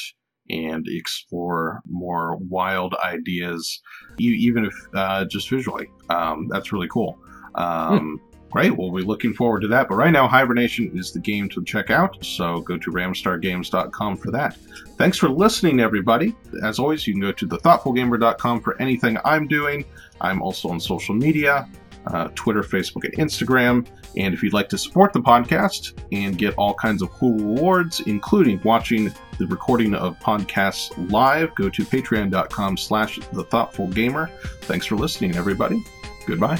[0.49, 3.81] and explore more wild ideas,
[4.17, 5.89] even if uh, just visually.
[6.09, 7.17] Um, that's really cool.
[7.55, 8.77] Um, Great.
[8.77, 9.89] We'll be looking forward to that.
[9.89, 12.23] But right now, Hivernation is the game to check out.
[12.23, 14.55] So go to ramstargames.com for that.
[14.97, 16.33] Thanks for listening, everybody.
[16.63, 19.83] As always, you can go to thethoughtfulgamer.com for anything I'm doing.
[20.21, 21.67] I'm also on social media
[22.13, 23.87] uh, Twitter, Facebook, and Instagram.
[24.15, 27.99] And if you'd like to support the podcast and get all kinds of cool rewards,
[28.01, 34.29] including watching the recording of podcasts live, go to patreon.com slash the thoughtful gamer.
[34.61, 35.83] Thanks for listening, everybody.
[36.25, 36.59] Goodbye.